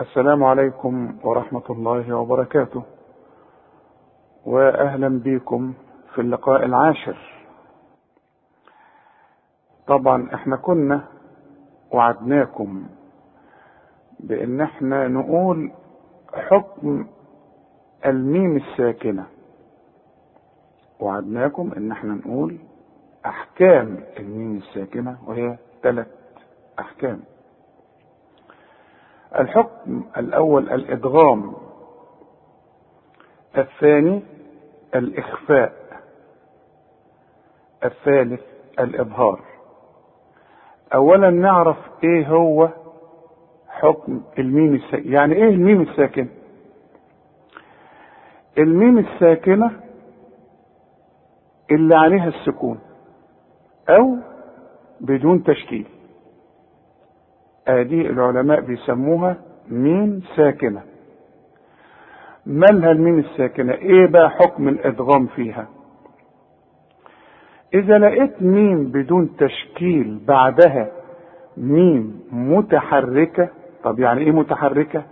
السلام 0.00 0.44
عليكم 0.44 1.16
ورحمة 1.24 1.62
الله 1.70 2.16
وبركاته. 2.16 2.82
وأهلا 4.46 5.08
بكم 5.24 5.74
في 6.14 6.20
اللقاء 6.20 6.64
العاشر. 6.64 7.16
طبعا 9.86 10.34
إحنا 10.34 10.56
كنا 10.56 11.04
وعدناكم 11.92 12.86
بأن 14.20 14.60
إحنا 14.60 15.08
نقول 15.08 15.72
حكم 16.34 17.06
الميم 18.06 18.56
الساكنة. 18.56 19.26
وعدناكم 21.00 21.72
إن 21.76 21.92
إحنا 21.92 22.14
نقول 22.14 22.58
أحكام 23.26 24.00
الميم 24.18 24.56
الساكنة 24.56 25.18
وهي 25.26 25.56
ثلاث 25.82 26.08
أحكام. 26.78 27.20
الحكم 29.38 30.04
الأول 30.16 30.70
الإدغام 30.70 31.52
الثاني 33.58 34.22
الإخفاء 34.94 35.72
الثالث 37.84 38.40
الاظهار 38.80 39.40
اولا 40.94 41.30
نعرف 41.30 41.76
إيه 42.04 42.26
هو 42.28 42.68
حكم 43.68 44.22
الميم 44.38 44.74
الساكن 44.74 45.12
يعني 45.12 45.34
إيه 45.34 45.48
الميم 45.48 45.80
الساكن 45.80 46.28
الميم 48.58 48.98
الساكنة 48.98 49.80
اللي 51.70 51.94
عليها 51.94 52.28
السكون 52.28 52.80
أو 53.88 54.16
بدون 55.00 55.44
تشكيل. 55.44 55.86
ادي 57.68 58.06
العلماء 58.10 58.60
بيسموها 58.60 59.36
ميم 59.70 60.22
ساكنة. 60.36 60.82
مالها 62.46 62.90
الميم 62.92 63.18
الساكنة 63.18 63.72
إيه 63.72 64.06
بقى 64.06 64.30
حكم 64.30 64.68
الإدغام 64.68 65.26
فيها؟ 65.26 65.68
إذا 67.74 67.98
لقيت 67.98 68.42
ميم 68.42 68.84
بدون 68.84 69.36
تشكيل 69.36 70.20
بعدها 70.28 70.88
ميم 71.56 72.20
متحركة 72.32 73.48
طب 73.84 73.98
يعني 73.98 74.20
إيه 74.20 74.30
متحركة؟ 74.32 75.02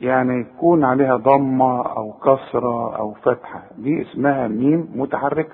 يعني 0.00 0.40
يكون 0.40 0.84
عليها 0.84 1.16
ضمة 1.16 1.82
أو 1.96 2.12
كسرة 2.12 2.96
أو 2.96 3.12
فتحة 3.12 3.62
دي 3.78 4.02
اسمها 4.02 4.48
ميم 4.48 4.88
متحركة. 4.94 5.52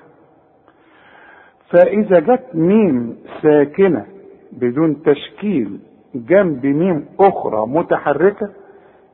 فإذا 1.70 2.20
جت 2.20 2.46
ميم 2.54 3.16
ساكنة 3.42 4.06
بدون 4.52 5.02
تشكيل 5.02 5.80
جنب 6.14 6.66
ميم 6.66 7.06
أخرى 7.20 7.66
متحركة 7.66 8.48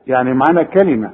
يعني 0.07 0.33
معانا 0.33 0.63
كلمة 0.63 1.11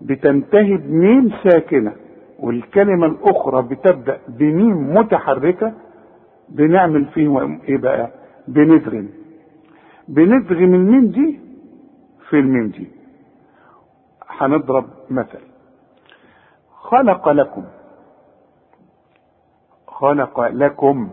بتنتهي 0.00 0.76
بميم 0.76 1.32
ساكنة 1.44 1.92
والكلمة 2.38 3.06
الأخرى 3.06 3.62
بتبدأ 3.62 4.18
بميم 4.28 4.94
متحركة 4.96 5.72
بنعمل 6.48 7.04
فيه 7.04 7.58
إيه 7.68 7.76
بقى؟ 7.78 8.10
بندغم 8.48 9.08
بندغم 10.08 10.74
الميم 10.74 11.06
دي 11.06 11.40
في 12.30 12.38
الميم 12.38 12.68
دي. 12.68 12.88
هنضرب 14.28 14.84
مثل 15.10 15.38
خلق 16.74 17.28
لكم 17.28 17.64
خلق 19.86 20.40
لكم 20.40 21.10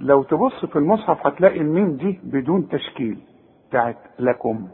لو 0.00 0.22
تبص 0.22 0.64
في 0.64 0.76
المصحف 0.76 1.26
هتلاقي 1.26 1.60
الميم 1.60 1.96
دي 1.96 2.20
بدون 2.24 2.68
تشكيل 2.68 3.18
بتاعت 3.68 3.96
لكم. 4.18 4.68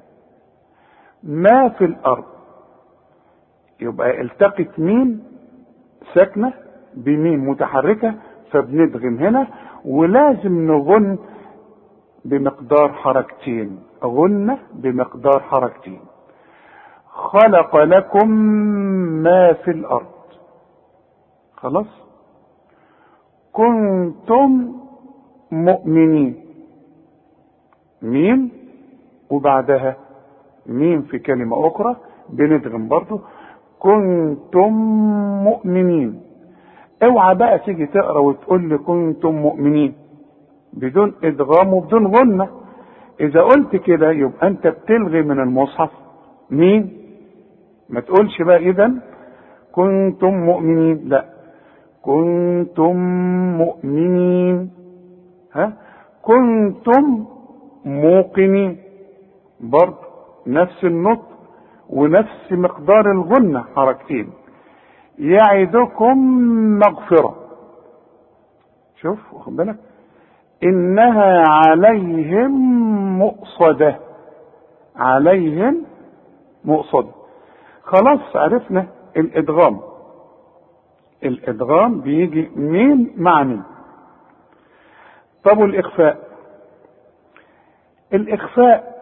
ما 1.22 1.69
في 1.69 1.84
الأرض؟ 1.84 2.25
يبقى 3.81 4.20
التقت 4.20 4.78
ميم 4.78 5.22
ساكنة 6.14 6.53
بميم 6.94 7.48
متحركة 7.48 8.15
فبندغم 8.50 9.16
هنا 9.19 9.47
ولازم 9.84 10.66
نغن 10.66 11.19
بمقدار 12.25 12.93
حركتين. 12.93 13.78
غنة 14.04 14.59
بمقدار 14.75 15.41
حركتين. 15.41 16.00
خلق 17.09 17.77
لكم 17.77 18.28
ما 19.22 19.53
في 19.53 19.71
الأرض. 19.71 20.06
خلاص؟ 21.56 21.87
كنتم 23.53 24.75
مؤمنين. 25.53 26.34
ميم 28.03 28.50
وبعدها 29.31 29.97
ميم 30.66 31.03
في 31.03 31.19
كلمة 31.19 31.66
أخرى 31.66 31.97
بندغم 32.31 32.88
برضو. 32.88 33.21
كنتم 33.78 34.72
مؤمنين. 35.44 36.21
اوعى 37.03 37.34
بقى 37.34 37.59
تيجي 37.59 37.87
تقرأ 37.87 38.19
وتقول 38.19 38.69
لي 38.69 38.78
كنتم 38.78 39.34
مؤمنين. 39.34 39.94
بدون 40.72 41.15
إدغام 41.25 41.75
وبدون 41.75 42.06
غنة. 42.06 42.49
إذا 43.21 43.41
قلت 43.43 43.77
كده 43.77 44.10
يبقى 44.10 44.49
أنت 44.49 44.66
بتلغي 44.66 45.22
من 45.22 45.41
المصحف. 45.41 45.91
مين؟ 46.50 46.93
ما 47.88 48.00
تقولش 48.00 48.43
بقى 48.43 48.56
اذا 48.56 48.94
كنتم 49.72 50.34
مؤمنين. 50.34 51.09
لا. 51.09 51.25
كنتم 52.03 52.97
مؤمنين. 53.59 54.84
ها؟ 55.54 55.72
كنتم 56.22 57.25
موقنين. 57.84 58.76
برضه 59.60 60.04
نفس 60.47 60.84
النطق 60.84 61.28
ونفس 61.91 62.53
مقدار 62.53 63.12
الغنة 63.12 63.65
حركتين. 63.76 64.31
يعدكم 65.19 66.19
مغفرة. 66.78 67.34
شوف 69.00 69.34
واخد 69.34 69.56
بالك؟ 69.56 69.76
إنها 70.62 71.44
عليهم 71.48 72.53
مؤصدة 73.19 73.97
عليهم 74.97 75.84
مؤصدة 76.65 77.10
خلاص 77.82 78.36
عرفنا 78.36 78.86
الإدغام. 79.16 79.81
الإدغام 81.25 82.00
بيجي 82.00 82.50
مين 82.56 83.15
مع 83.16 83.42
مين؟ 83.42 83.62
طب 85.44 85.59
والإخفاء 85.59 86.19
الإخفاء 88.15 88.94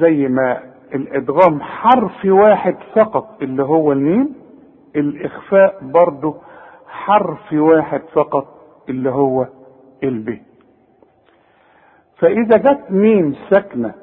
زي 0.00 0.28
ما 0.28 0.62
الإدغام 0.94 1.60
حرف 1.60 2.24
واحد 2.24 2.76
فقط 2.94 3.42
اللي 3.42 3.62
هو 3.62 3.92
الميم 3.92 4.34
الإخفاء 4.96 5.78
برضه 5.82 6.36
حرف 6.88 7.52
واحد 7.52 8.02
فقط 8.12 8.46
اللي 8.88 9.10
هو 9.10 9.46
الب. 10.02 10.38
فإذا 12.18 12.56
جت 12.56 12.90
ميم 12.90 13.34
ساكنة 13.50 13.94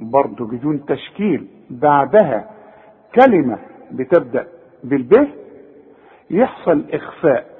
برضه 0.00 0.46
بدون 0.46 0.84
تشكيل 0.86 1.48
بعدها 1.70 2.50
كلمة 3.14 3.58
بتبدأ 3.90 4.46
بالب 4.84 5.28
يحصل 6.30 6.84
إخفاء 6.92 7.51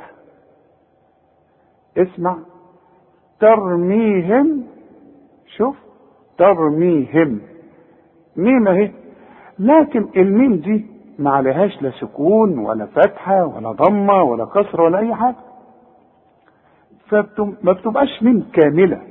اسمع. 1.99 2.37
ترميهم. 3.41 4.65
شوف. 5.57 5.77
ترميهم. 6.39 7.41
ميم 8.37 8.69
اهي 8.69 8.91
لكن 9.59 10.09
الميم 10.17 10.57
دي 10.57 10.87
ما 11.19 11.31
عليهاش 11.31 11.83
لا 11.83 11.91
سكون 11.91 12.59
ولا 12.59 12.87
فتحة 12.87 13.47
ولا 13.47 13.73
ضمة 13.73 14.23
ولا 14.23 14.45
كسر 14.45 14.81
ولا 14.81 14.99
أي 14.99 15.15
حاجة. 15.15 15.37
فما 17.09 17.73
بتبقاش 17.73 18.23
ميم 18.23 18.51
كاملة. 18.53 19.03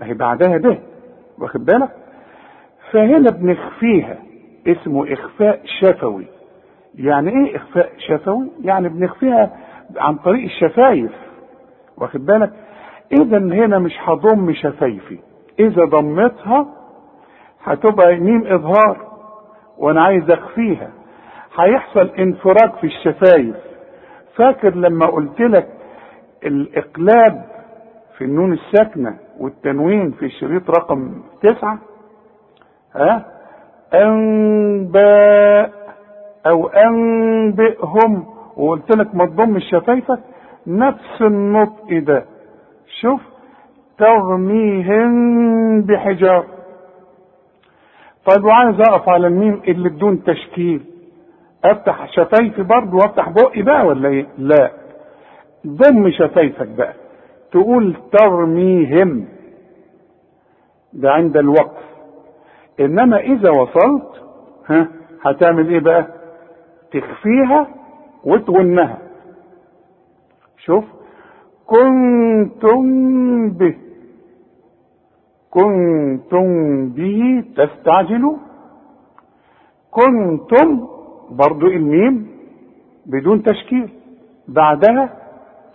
ما 0.00 0.06
هي 0.06 0.14
بعدها 0.14 0.58
باء 0.58 0.78
واخد 1.38 1.64
بالك؟ 1.64 1.90
فهنا 2.92 3.30
بنخفيها. 3.30 4.16
اسمه 4.66 5.12
إخفاء 5.12 5.60
شفوي. 5.64 6.26
يعني 6.94 7.30
إيه 7.30 7.56
إخفاء 7.56 7.92
شفوي؟ 7.98 8.48
يعني 8.60 8.88
بنخفيها 8.88 9.56
عن 9.96 10.16
طريق 10.16 10.44
الشفايف. 10.44 11.12
واخد 11.98 12.26
بالك؟ 12.26 12.52
إذا 13.12 13.38
هنا 13.38 13.78
مش 13.78 13.92
هضم 14.04 14.52
شفايفي 14.52 15.18
إذا 15.58 15.84
ضمتها 15.84 16.66
هتبقى 17.64 18.16
ميم 18.16 18.46
إظهار 18.46 19.12
وأنا 19.78 20.02
عايز 20.04 20.30
أخفيها. 20.30 20.90
هيحصل 21.58 22.10
انفراج 22.18 22.70
في 22.80 22.86
الشفايف. 22.86 23.56
فاكر 24.36 24.74
لما 24.74 25.06
قلت 25.06 25.40
لك 25.40 25.68
الإقلاب 26.46 27.44
في 28.18 28.24
النون 28.24 28.52
الساكنة 28.52 29.18
والتنوين 29.40 30.10
في 30.10 30.26
الشريط 30.26 30.70
رقم 30.70 31.22
تسعة؟ 31.42 31.78
ها؟ 32.96 33.24
أنباء 33.94 35.72
أو 36.46 36.66
أنبئهم. 36.68 38.26
وقلت 38.56 38.96
لك 38.96 39.14
ما 39.14 39.26
تضمش 39.26 39.62
شفايفك؟ 39.70 40.20
نفس 40.66 41.22
النطق 41.22 41.98
ده. 41.98 42.24
شوف 43.00 43.20
ترميهم 43.98 45.82
بحجار. 45.82 46.46
طيب 48.30 48.44
وعايز 48.44 48.80
أقف 48.80 49.08
على 49.08 49.26
الميم 49.26 49.62
اللي 49.68 49.88
بدون 49.88 50.22
تشكيل. 50.24 50.82
أفتح 51.64 52.10
شفايفي 52.12 52.62
برضه 52.62 52.96
وأفتح 52.96 53.28
بقي 53.28 53.62
بقى 53.62 53.86
ولا 53.86 54.08
إيه؟ 54.08 54.26
لا. 54.38 54.70
ضم 55.66 56.10
شفايفك 56.10 56.68
بقى. 56.68 56.94
تقول 57.52 57.96
ترميهم. 58.18 59.28
ده 60.92 61.10
عند 61.10 61.36
الوقف. 61.36 61.82
إنما 62.80 63.16
إذا 63.20 63.50
وصلت 63.50 64.22
ها 64.66 64.88
هتعمل 65.22 65.68
إيه 65.68 65.80
بقى؟ 65.80 66.06
تخفيها 66.92 67.66
وتغنها. 68.24 68.98
شوف. 70.64 70.84
كنتم 71.66 72.82
به. 73.50 73.74
كنتم 75.50 76.46
به 76.88 77.44
تستعجلوا 77.56 78.36
كنتم 79.90 80.86
برضو 81.30 81.66
الميم 81.66 82.26
بدون 83.06 83.42
تشكيل. 83.42 83.88
بعدها 84.48 85.16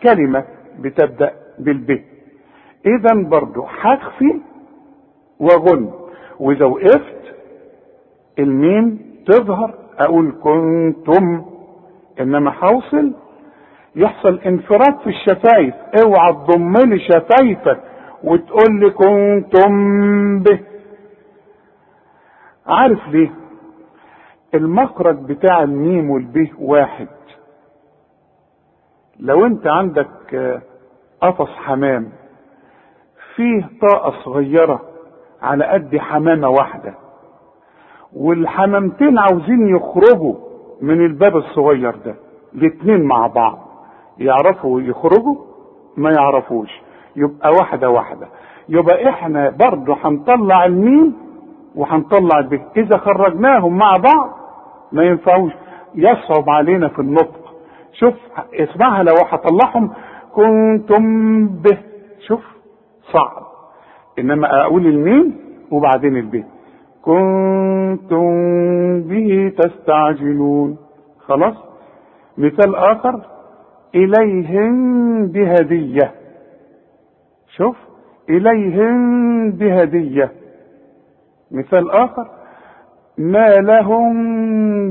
كلمة 0.04 0.44
بتبدأ 0.80 1.32
بالب. 1.60 1.90
إذا 2.86 3.30
برضو 3.30 3.62
هخفي 3.64 4.42
وغن. 5.40 5.92
وإذا 6.40 6.66
وقفت 6.66 7.24
الميم 8.40 9.00
تظهر. 9.26 9.74
أقول 10.00 10.32
كنتم. 10.44 11.46
إنما 12.22 12.52
حوصل 12.52 13.14
يحصل 13.96 14.40
انفراد 14.46 14.98
في 15.04 15.08
الشفايف. 15.10 15.76
اوعى 16.04 16.34
تضم 16.34 16.74
لي 16.78 17.00
شفايفك 17.00 17.80
وتقول 18.24 18.80
لي 18.80 18.90
كنتم 18.90 19.74
به. 20.40 20.60
عارف 22.68 23.08
ليه؟ 23.08 23.32
المخرج 24.54 25.16
بتاع 25.20 25.64
الميم 25.64 26.10
والبه 26.10 26.52
واحد. 26.60 27.08
لو 29.20 29.46
انت 29.46 29.68
عندك 29.68 30.62
قفص 31.22 31.50
حمام 31.50 32.10
فيه 33.36 33.70
طاقة 33.82 34.24
صغيرة 34.26 34.82
على 35.42 35.66
قد 35.66 35.98
حمامة 35.98 36.50
واحدة 36.50 36.94
والحمامتين 38.14 39.18
عاوزين 39.20 39.76
يخرجوا 39.76 40.36
من 40.82 41.06
الباب 41.06 41.38
الصغير 41.38 41.96
ده 41.96 42.16
الاتنين 42.56 43.04
مع 43.04 43.28
بعض. 43.28 43.67
يعرفوا 44.20 44.82
يخرجوا 44.82 45.36
ما 45.98 46.12
يعرفوش. 46.12 46.70
يبقى 47.16 47.52
واحدة 47.52 47.90
واحدة. 47.90 48.28
يبقى 48.70 49.10
إحنا 49.10 49.50
برضه 49.50 49.98
هنطلع 50.04 50.66
الميم 50.66 51.16
وهنطلع 51.76 52.40
البه 52.40 52.62
إذا 52.78 52.98
خرجناهم 52.98 53.78
مع 53.78 53.94
بعض 53.94 54.30
ما 54.92 55.04
ينفعوش. 55.04 55.52
يصعب 55.96 56.50
علينا 56.50 56.88
في 56.88 57.00
النطق. 57.00 57.54
شوف 57.94 58.14
اسمعها 58.54 59.04
لو 59.04 59.16
هطلعهم. 59.30 59.94
كنتم 60.34 61.48
به. 61.48 61.78
شوف 62.28 62.42
صعب. 63.14 63.44
إنما 64.20 64.62
أقول 64.62 64.86
الميم 64.88 65.38
وبعدين 65.72 66.18
البه 66.18 66.44
كنتم 67.02 68.28
به 69.02 69.54
تستعجلون. 69.58 70.78
خلاص؟ 71.28 71.56
مثال 72.38 72.76
آخر. 72.76 73.22
إليهم 73.96 75.28
بهدية. 75.28 76.12
شوف 77.58 77.78
إليهم 78.30 79.52
بهدية. 79.52 80.32
مثال 81.52 81.92
آخر 81.92 82.28
ما 83.18 83.48
لهم 83.50 84.14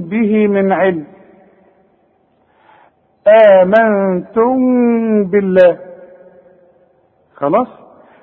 به 0.00 0.46
من 0.46 0.72
علم. 0.72 1.04
آمنتم 3.62 4.56
بالله. 5.25 5.78
خلاص 7.34 7.69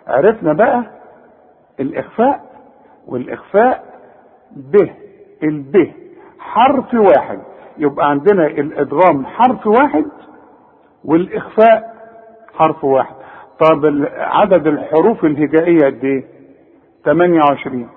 عرفنا 0.08 0.54
بقى 0.54 0.84
الإخفاء 1.80 2.42
والإخفاء 3.08 3.84
به 4.56 4.94
البه 5.44 5.94
حرف 6.40 6.94
واحد. 6.94 7.40
يبقى 7.78 8.10
عندنا 8.10 8.48
الإدغام 8.48 9.26
حرف 9.26 9.68
واحد 9.68 10.06
والإخفاء 11.06 11.94
حرف 12.54 12.84
واحد. 12.84 13.16
طب 13.60 14.06
عدد 14.18 14.68
الحروف 14.68 15.26
الهجائية 15.26 15.86
قد 15.86 16.04
إيه؟ 16.06 16.24
28 17.06 17.90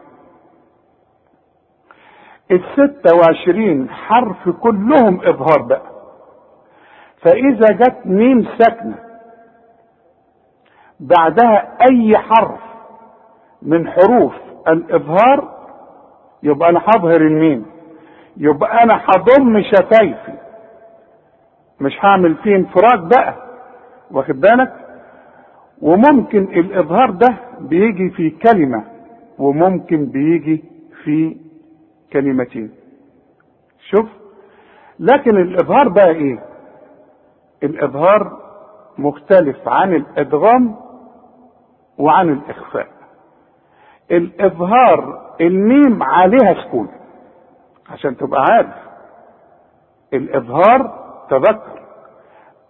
ال 2.51 2.63
26 3.05 3.91
حرف 3.91 4.49
كلهم 4.49 5.21
إظهار 5.25 5.63
بقى. 5.63 5.83
فإذا 7.23 7.67
جت 7.77 7.97
ميم 8.07 8.49
ساكنة 8.59 8.99
بعدها 11.01 11.77
أي 11.91 12.19
حرف 12.19 12.61
من 13.63 13.89
حروف 13.91 14.35
الإظهار 14.69 15.57
يبقى 16.43 16.69
أنا 16.71 16.81
هظهر 16.87 17.21
الميم. 17.21 17.67
يبقى 18.37 18.83
أنا 18.83 19.01
هضم 19.05 19.63
شفايفي. 19.63 20.36
مش 21.81 21.93
هعمل 22.05 22.35
فيه 22.35 22.57
انفراد 22.57 23.09
بقى. 23.09 23.35
واخد 24.11 24.41
بالك؟ 24.41 24.73
وممكن 25.83 26.43
الإظهار 26.43 27.11
ده 27.11 27.37
بيجي 27.61 28.11
في 28.11 28.31
كلمة 28.31 28.85
وممكن 29.39 30.07
بيجي 30.07 30.65
في 31.05 31.37
كلمتين. 32.13 32.71
شوف 33.91 34.09
لكن 35.01 35.37
الإظهار 35.37 35.89
بقى 35.89 36.11
إيه؟ 36.11 36.39
الإظهار 37.63 38.41
مختلف 38.99 39.69
عن 39.69 39.95
الإدغام 39.95 40.77
وعن 41.99 42.29
الإخفاء. 42.29 42.87
الإظهار 44.11 45.27
الميم 45.41 46.03
عليها 46.03 46.55
سكون 46.65 46.89
عشان 47.91 48.17
تبقى 48.17 48.45
عارف. 48.51 48.75
الإظهار 50.15 51.06
تذكر. 51.31 51.81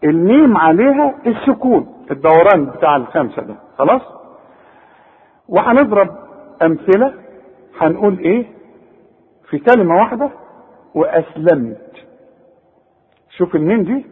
الميم 0.04 0.56
عليها 0.56 1.14
السكون 1.26 2.04
الدوران 2.10 2.64
بتاع 2.66 2.96
الخمسة 2.96 3.42
ده. 3.42 3.54
خلاص؟ 3.78 4.02
وهنضرب 5.48 6.16
أمثلة. 6.62 7.14
هنقول 7.80 8.18
إيه؟ 8.18 8.46
في 9.50 9.58
كلمة 9.58 9.94
واحدة 9.96 10.30
وأسلمت. 10.94 11.92
شوف 13.30 13.54
الميم 13.54 13.82
دي. 13.82 14.06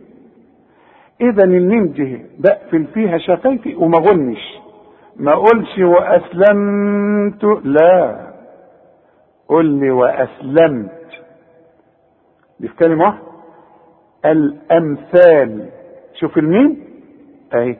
اذا 1.21 1.45
الميم 1.45 1.87
دي 1.87 2.27
بقفل 2.39 2.85
فيها 2.87 3.19
شفايفي 3.19 3.75
وما 3.75 3.99
غنش. 3.99 4.59
ما 5.17 5.33
اقولش 5.33 5.79
وأسلمت 5.79 7.45
لا. 7.65 8.21
قل 9.49 9.65
لي 9.67 9.91
وأسلمت. 9.91 11.11
دي 12.61 12.69
في 12.69 12.77
كلمة 12.77 13.05
واحدة. 13.05 13.34
الأمثال. 14.25 15.69
شوف 16.15 16.39
الميم. 16.39 16.85
أهي. 17.55 17.77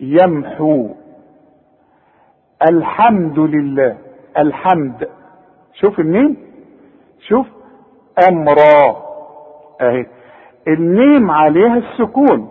يمحو. 0.00 0.88
الحمد 2.68 3.38
لله. 3.38 3.96
الحمد. 4.38 5.08
شوف 5.74 6.00
الميم. 6.00 6.36
شوف. 7.28 7.46
أمرا. 8.28 9.04
أهي. 9.80 10.06
الميم 10.68 11.30
عليها 11.30 11.76
السكون. 11.76 12.48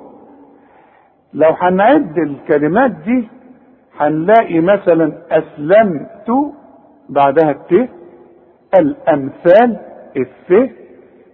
لو 1.33 1.49
هنعد 1.49 2.17
الكلمات 2.17 2.91
دي 2.91 3.27
هنلاقي 3.97 4.59
مثلا 4.59 5.13
أسلمت 5.31 6.53
بعدها 7.09 7.51
الت. 7.51 7.89
الأمثال 8.79 9.79
الث. 10.17 10.71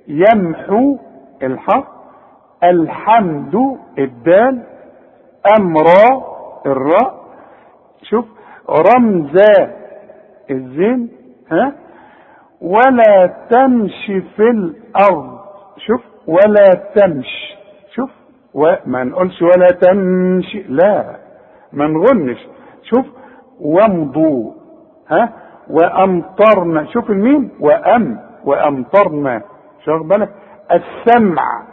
يمحو. 0.08 0.98
الحق 1.44 1.88
الحمد 2.64 3.56
الدال 4.00 4.64
امرا 5.60 6.24
الراء 6.66 7.20
شوف 8.04 8.26
رمزا 8.70 9.76
الزين 10.52 11.10
ها؟ 11.52 11.74
ولا 12.62 13.34
تمشي 13.50 14.22
في 14.22 14.44
الأرض 14.50 15.40
شوف 15.78 16.02
ولا 16.28 16.66
تمشي 16.96 17.56
شوف 17.96 18.10
وما 18.54 19.04
نقولش 19.04 19.42
ولا 19.42 19.68
تمشي 19.68 20.64
لا 20.70 21.16
ما 21.74 21.88
نغنش 21.88 22.48
شوف 22.84 23.06
وامضوا 23.62 24.52
ها؟ 25.10 25.30
وأمطرنا 25.70 26.86
شوف 26.86 27.10
الميم 27.10 27.52
وأم 27.60 28.20
وأمطرنا 28.46 29.42
شوف 29.86 30.02
بالك 30.04 30.30
السمع. 30.72 31.68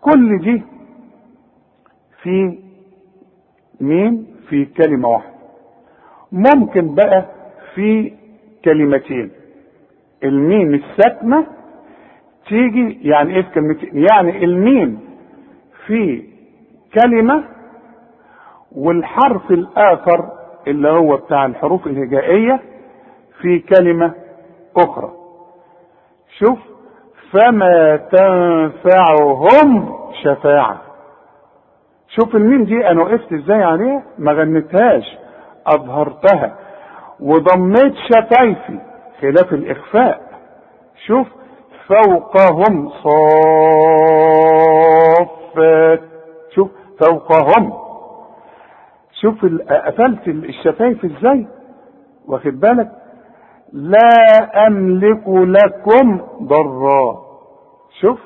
كل 0.00 0.38
دي 0.38 0.62
في 2.22 2.58
مين؟ 3.80 4.26
في 4.48 4.64
كلمة 4.64 5.08
واحدة. 5.08 5.32
ممكن 6.32 6.94
بقى 6.94 7.26
في 7.74 8.12
كلمتين. 8.64 9.30
الميم 10.24 10.74
الساكنة 10.74 11.46
تيجي 12.48 13.08
يعني 13.08 13.36
إيه 13.36 13.42
في 13.42 13.50
كلمتين؟ 13.50 14.06
يعني 14.10 14.44
الميم 14.44 15.00
في 15.86 16.22
كلمة 17.02 17.44
والحرف 18.72 19.50
الآخر 19.50 20.32
اللي 20.66 20.88
هو 20.88 21.16
بتاع 21.16 21.46
الحروف 21.46 21.86
الهجائية 21.86 22.60
في 23.40 23.58
كلمة 23.58 24.14
أخرى. 24.76 25.12
شوف 26.38 26.58
فما 27.36 27.96
تنفعهم 27.96 29.94
شفاعة. 30.22 30.80
شوف 32.08 32.36
الميم 32.36 32.64
دي 32.64 32.88
أنا 32.90 33.02
وقفت 33.02 33.32
إزاي 33.32 33.62
عليها 33.62 34.02
ما 34.18 34.32
غنيتهاش. 34.32 35.16
أظهرتها. 35.66 36.56
وضميت 37.20 37.94
شفايفي 38.08 38.78
خلاف 39.20 39.52
الإخفاء. 39.52 40.20
شوف 41.06 41.26
فوقهم 41.88 42.88
صافات 45.16 46.00
شوف 46.54 46.70
فوقهم. 47.00 47.72
شوف 49.20 49.44
قفلت 49.86 50.28
الشفايف 50.28 51.04
إزاي؟ 51.04 51.46
واخد 52.28 52.60
بالك؟ 52.60 52.88
لا 53.72 54.66
أملك 54.66 55.28
لكم 55.28 56.20
ضرا. 56.42 57.25
شوف 58.00 58.20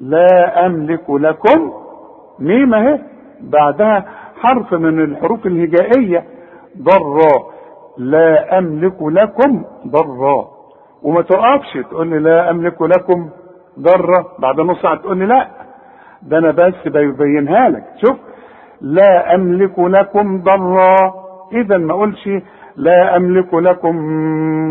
لا 0.00 0.66
أملك 0.66 1.10
لكم 1.10 1.72
ميم 2.38 2.74
اهي 2.74 2.98
بعدها 3.40 4.04
حرف 4.40 4.74
من 4.74 5.00
الحروف 5.04 5.46
الهجائية 5.46 6.24
ضرا 6.78 7.44
لا 7.98 8.58
أملك 8.58 9.02
لكم 9.02 9.64
ضرا 9.86 10.48
وما 11.02 11.22
تقفش 11.22 11.72
تقول 11.90 12.08
لي 12.08 12.18
لا 12.18 12.50
أملك 12.50 12.82
لكم 12.82 13.30
ضرا 13.80 14.24
بعد 14.38 14.60
نص 14.60 14.82
ساعة 14.82 14.94
تقول 14.96 15.18
لي 15.18 15.26
لا. 15.26 15.48
ده 16.22 16.38
أنا 16.38 16.50
بس 16.50 16.74
ببينها 16.86 17.68
لك. 17.68 17.84
شوف 18.04 18.16
لا 18.80 19.34
أملك 19.34 19.78
لكم 19.78 20.40
ضرا 20.42 20.96
اذا 21.52 21.78
ما 21.78 21.92
أقولش 21.92 22.28
لا 22.76 23.16
أملك 23.16 23.54
لكم 23.54 23.96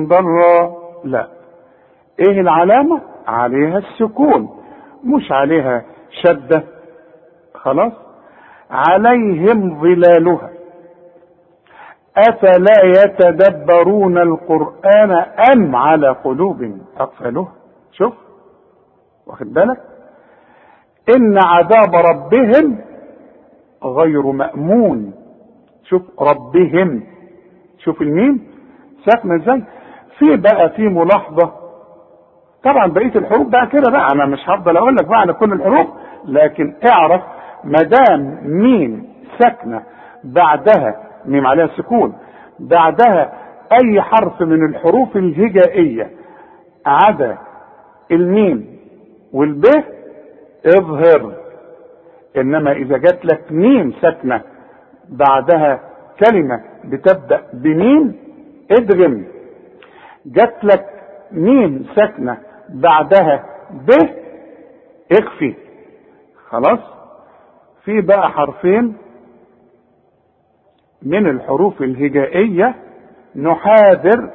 ضرا 0.07 0.73
لا. 1.03 1.27
إيه 2.19 2.41
العلامة؟ 2.41 3.01
عليها 3.27 3.77
السكون 3.77 4.49
مش 5.03 5.31
عليها 5.31 5.85
شدة 6.23 6.63
خلاص؟ 7.53 7.93
عليهم 8.71 9.81
ظلالها. 9.81 10.49
أفلا 12.17 12.83
يتدبرون 12.85 14.17
القرآن 14.17 15.11
أم 15.55 15.75
على 15.75 16.07
قلوب 16.09 16.77
اقفالها 16.97 17.51
شوف 17.91 18.13
واخد 19.27 19.53
بالك؟ 19.53 19.81
إن 21.15 21.37
عذاب 21.37 21.95
ربهم 21.95 22.77
غير 23.83 24.21
مأمون. 24.21 25.13
شوف 25.83 26.01
ربهم. 26.21 27.03
شوف 27.77 28.01
الميم؟ 28.01 28.47
ساكنة 29.05 29.35
إزاي؟ 29.35 29.63
في 30.19 30.35
بقى 30.37 30.69
في 30.69 30.81
ملاحظة 30.87 31.62
طبعا 32.63 32.87
بقية 32.87 33.15
الحروف 33.15 33.47
بقى 33.47 33.67
كده 33.67 33.91
بقى. 33.91 34.07
أنا 34.11 34.25
مش 34.25 34.39
هفضل 34.49 34.77
أقول 34.77 34.95
لك 34.95 35.05
بقى 35.07 35.19
على 35.19 35.33
كل 35.33 35.53
الحروف 35.53 35.87
لكن 36.25 36.73
اعرف 36.91 37.21
ما 37.63 37.81
دام 37.83 38.39
ميم 38.43 39.07
ساكنة 39.39 39.83
بعدها 40.23 40.95
ميم 41.25 41.47
عليها 41.47 41.67
سكون 41.67 42.13
بعدها 42.59 43.33
أي 43.71 44.01
حرف 44.01 44.41
من 44.41 44.65
الحروف 44.69 45.17
الهجائية 45.17 46.09
عدا 46.85 47.37
الميم 48.11 48.65
والب 49.33 49.65
اظهر. 50.65 51.33
إنما 52.37 52.71
إذا 52.71 52.97
جات 52.97 53.25
لك 53.25 53.51
ميم 53.51 53.93
ساكنة 54.01 54.41
بعدها 55.09 55.79
كلمة 56.25 56.61
بتبدأ 56.85 57.41
بميم 57.53 58.15
ادغم. 58.71 59.25
جات 60.25 60.63
لك 60.63 60.85
ميم 61.31 61.85
ساكنة 61.95 62.37
بعدها 62.73 63.45
ب 63.71 63.89
اخفي. 65.11 65.55
خلاص؟ 66.49 66.79
في 67.83 68.01
بقى 68.01 68.29
حرفين 68.29 68.97
من 71.01 71.27
الحروف 71.29 71.81
الهجائية. 71.81 72.75
نحاذر 73.35 74.29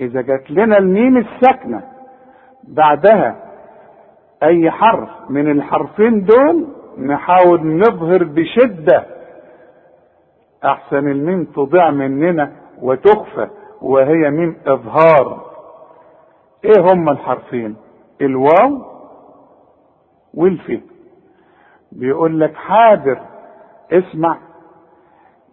إذا 0.00 0.20
جات 0.20 0.50
لنا 0.50 0.78
الميم 0.78 1.16
الساكنة. 1.16 1.82
بعدها 2.68 3.36
أي 4.42 4.70
حرف 4.70 5.08
من 5.30 5.50
الحرفين 5.50 6.24
دول 6.24 6.66
نحاول 6.98 7.66
نظهر 7.76 8.24
بشدة. 8.24 9.04
أحسن 10.64 11.08
الميم 11.08 11.44
تضيع 11.44 11.90
مننا 11.90 12.52
وتخفى 12.82 13.48
وهي 13.82 14.30
ميم 14.30 14.56
إظهار. 14.66 15.53
إيه 16.64 16.80
هما 16.92 17.12
الحرفين؟ 17.12 17.76
الواو 18.20 18.82
والف 20.34 20.80
بيقول 21.92 22.40
لك 22.40 22.54
حاضر 22.54 23.20
اسمع. 23.92 24.38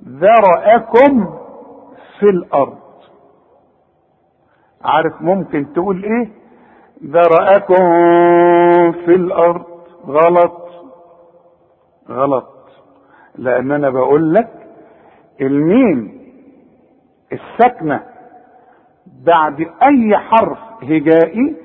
ذرأكم 0.07 1.25
في 2.19 2.25
الأرض. 2.25 2.77
عارف 4.83 5.21
ممكن 5.21 5.73
تقول 5.73 6.03
إيه؟ 6.03 6.29
ذرأكم 7.05 7.75
في 8.91 9.15
الأرض. 9.15 9.65
غلط. 10.07 10.61
غلط. 12.09 12.47
لأن 13.35 13.71
أنا 13.71 13.89
بقول 13.89 14.33
لك 14.33 14.67
الميم 15.41 16.21
الساكنة 17.31 18.03
بعد 19.25 19.59
أي 19.83 20.17
حرف 20.17 20.59
هجائي 20.83 21.55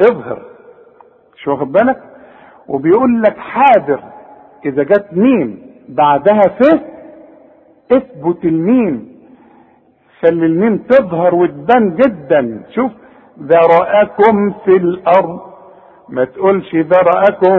اظهر. 0.00 0.42
مش 1.36 1.48
واخد 1.48 1.72
بالك؟ 1.72 2.02
وبيقول 2.68 3.22
لك 3.22 3.36
حاضر 3.38 4.00
إذا 4.66 4.82
جت 4.82 5.06
ميم 5.12 5.58
بعدها 5.88 6.40
ف 6.40 6.60
اثبت 7.92 8.44
الميم. 8.44 9.16
خلي 10.20 10.46
الميم 10.46 10.78
تظهر 10.78 11.34
وتبان 11.34 11.96
جدا. 11.96 12.62
شوف 12.74 12.92
ذرأكم 13.42 14.50
في 14.64 14.76
الأرض. 14.76 15.40
ما 16.08 16.24
تقولش 16.24 16.74
ذرأكم 16.74 17.56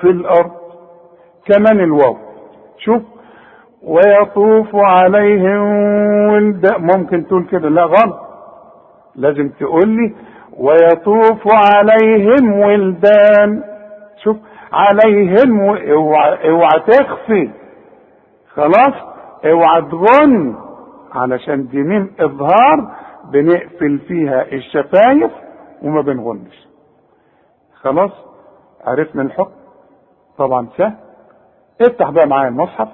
في 0.00 0.10
الأرض. 0.10 0.50
كمان 1.46 1.80
الواو. 1.80 2.16
شوف 2.78 3.02
ويطوف 3.82 4.74
عليهم 4.74 5.62
ولدان 6.32 6.82
ممكن 6.82 7.26
تقول 7.26 7.44
كده. 7.44 7.68
لا 7.68 7.84
غلط. 7.84 8.29
لازم 9.20 9.48
تقول 9.48 9.88
لي 9.88 10.14
ويطوف 10.58 11.42
عليهم 11.46 12.52
ولدان. 12.52 13.62
شوف 14.24 14.36
عليهم. 14.72 15.60
اوعى 15.60 16.50
اوعى 16.50 16.80
تخفي. 16.88 17.50
خلاص؟ 18.54 18.94
اوعى 19.44 19.82
تغن. 19.82 20.56
علشان 21.12 21.66
دي 21.66 21.82
ميم 21.82 22.14
إظهار 22.20 22.94
بنقفل 23.32 23.98
فيها 23.98 24.42
الشفايف 24.42 25.32
وما 25.82 26.00
بنغنش. 26.02 26.68
خلاص؟ 27.74 28.10
عرفنا 28.84 29.22
الحكم. 29.22 29.60
طبعا 30.38 30.68
سهل. 30.76 30.94
افتح 31.80 32.10
بقى 32.10 32.26
معايا 32.26 32.48
المصحف 32.48 32.88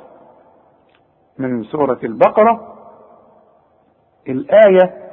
من 1.38 1.62
سورة 1.62 1.98
البقرة. 2.04 2.72
الآية 4.28 5.05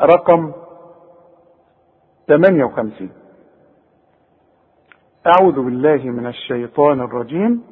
رقم 0.00 0.52
58 2.28 3.10
أعوذ 5.26 5.54
بالله 5.54 5.96
من 6.10 6.26
الشيطان 6.26 7.00
الرجيم. 7.00 7.62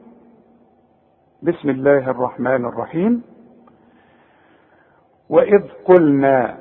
بسم 1.42 1.68
الله 1.70 2.10
الرحمن 2.10 2.64
الرحيم. 2.64 3.22
وإذ 5.28 5.62
قلنا 5.84 6.56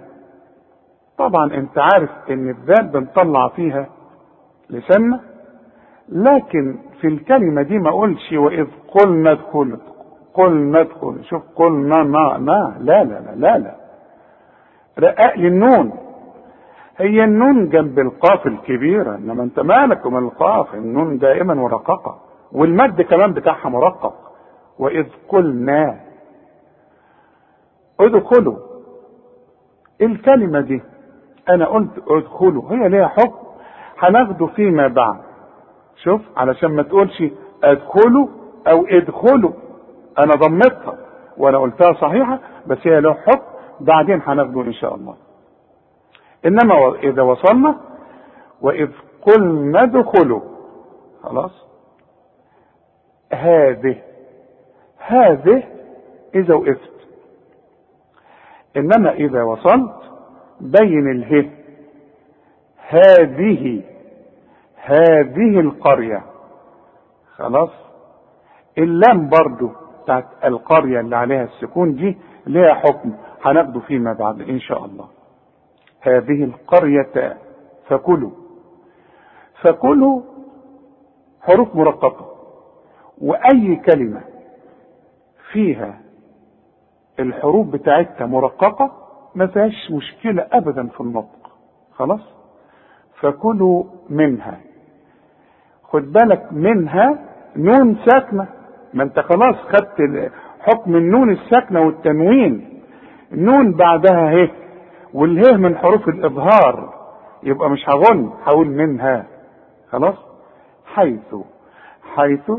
طبعا 1.18 1.54
أنت 1.54 1.78
عارف 1.78 2.10
إن 2.30 2.50
الذات 2.50 2.86
بنطلع 2.86 3.48
فيها 3.48 3.90
لساننا 4.70 5.20
لكن 6.10 6.80
في 7.02 7.08
الكلمة 7.08 7.62
دي 7.62 7.78
ما 7.80 7.90
اقولش 7.90 8.34
وإذ 8.34 8.68
قلنا 8.88 9.32
ادخل 9.32 9.78
قلنا 10.34 10.82
ادخل 10.82 11.24
شوف 11.26 11.44
قلنا 11.56 12.04
ما 12.04 12.38
ما 12.38 12.78
لا 12.80 13.04
لا 13.04 13.20
لا 13.20 13.36
لا 13.36 13.58
لا. 13.58 13.76
رقق 15.00 15.38
لي 15.38 15.48
النون. 15.48 15.92
هي 16.98 17.24
النون 17.24 17.70
جنب 17.70 18.00
القاف 18.00 18.48
الكبيرة 18.48 19.16
إنما 19.16 19.44
أنت 19.44 19.60
مالك 19.60 20.06
ومن 20.06 20.18
القاف؟ 20.26 20.76
النون 20.76 21.18
دائما 21.18 21.54
مرققة 21.54 22.22
والمد 22.52 23.02
كمان 23.02 23.34
بتاعها 23.34 23.70
مرقق. 23.70 24.14
وإذ 24.80 25.06
قلنا 25.30 26.00
ادخلوا. 28.00 28.58
الكلمة 30.02 30.62
دي 30.62 30.82
أنا 31.50 31.66
قلت 31.66 31.92
ادخلوا. 32.08 32.72
هي 32.72 32.90
ليها 32.90 33.08
حكم. 33.08 33.48
هناخده 34.00 34.46
فيما 34.48 34.88
بعد. 34.88 35.22
شوف 36.04 36.22
علشان 36.38 36.76
ما 36.76 36.84
تقولش 36.84 37.24
ادخلوا 37.64 38.28
أو 38.68 38.86
ادخلوا. 38.86 39.52
أنا 40.20 40.34
ضمتها. 40.36 40.98
وأنا 41.38 41.58
قلتها 41.58 41.94
صحيحة 41.94 42.40
بس 42.68 42.78
هي 42.84 43.02
له 43.02 43.14
حكم. 43.14 43.51
بعدين 43.86 44.22
هناخده 44.22 44.62
إن 44.62 44.74
شاء 44.74 44.96
الله. 44.96 45.16
إنما 46.46 46.96
إذا 46.96 47.22
وصلنا 47.22 47.78
وإذ 48.62 48.90
قلنا 49.22 49.84
ادخلوا. 49.84 50.42
خلاص؟ 51.24 51.52
هذه 53.34 54.02
هذه 54.98 55.64
إذا 56.36 56.56
وقفت. 56.56 56.92
إنما 58.78 59.12
إذا 59.12 59.44
وصلت 59.44 59.96
بين 60.62 61.12
اله 61.12 61.50
هذه 62.90 63.84
هذه 64.76 65.60
القرية. 65.60 66.24
خلاص؟ 67.36 67.70
اللام 68.78 69.30
برضو 69.30 69.70
بتاعت 70.04 70.26
القرية 70.46 71.00
اللي 71.00 71.16
عليها 71.16 71.44
السكون 71.44 71.96
دي 71.96 72.18
لها 72.48 72.74
حكم. 72.74 73.14
هناخده 73.44 73.80
فيما 73.80 74.14
بعد 74.14 74.42
إن 74.42 74.60
شاء 74.60 74.86
الله. 74.86 75.08
هذه 76.02 76.44
القرية 76.44 77.38
فكلوا. 77.88 78.32
فكلوا 79.62 80.22
حروف 81.42 81.76
مرققة. 81.76 82.26
وأي 83.22 83.76
كلمة 83.76 84.22
فيها 85.52 86.00
الحروف 87.20 87.68
بتاعتها 87.68 88.26
مرققة 88.26 88.92
ما 89.36 89.48
فيهاش 89.48 89.92
مشكلة 89.92 90.48
ابدا 90.52 90.88
في 90.88 91.02
النطق. 91.02 91.52
خلاص؟ 91.94 92.22
فكلوا 93.20 93.84
منها. 94.10 94.60
خد 95.84 96.12
بالك 96.12 96.48
منها 96.54 97.20
نون 97.56 97.98
ساكنة. 98.06 98.48
ما 98.94 99.04
أنت 99.04 99.20
خلاص 99.20 99.56
خدت 99.56 100.32
حكم 100.60 100.96
النون 100.96 101.30
الساكنة 101.32 101.82
والتنوين. 101.82 102.71
نون 103.32 103.74
بعدها 103.74 104.30
هي 104.30 104.52
والهي 105.14 105.58
من 105.58 105.78
حروف 105.78 106.08
الإظهار 106.08 106.94
يبقى 107.44 107.70
مش 107.70 107.90
هغن 107.90 108.34
هقول 108.46 108.68
منها. 108.68 109.28
خلاص؟ 109.92 110.16
حيث 110.86 111.36
حيث 112.16 112.52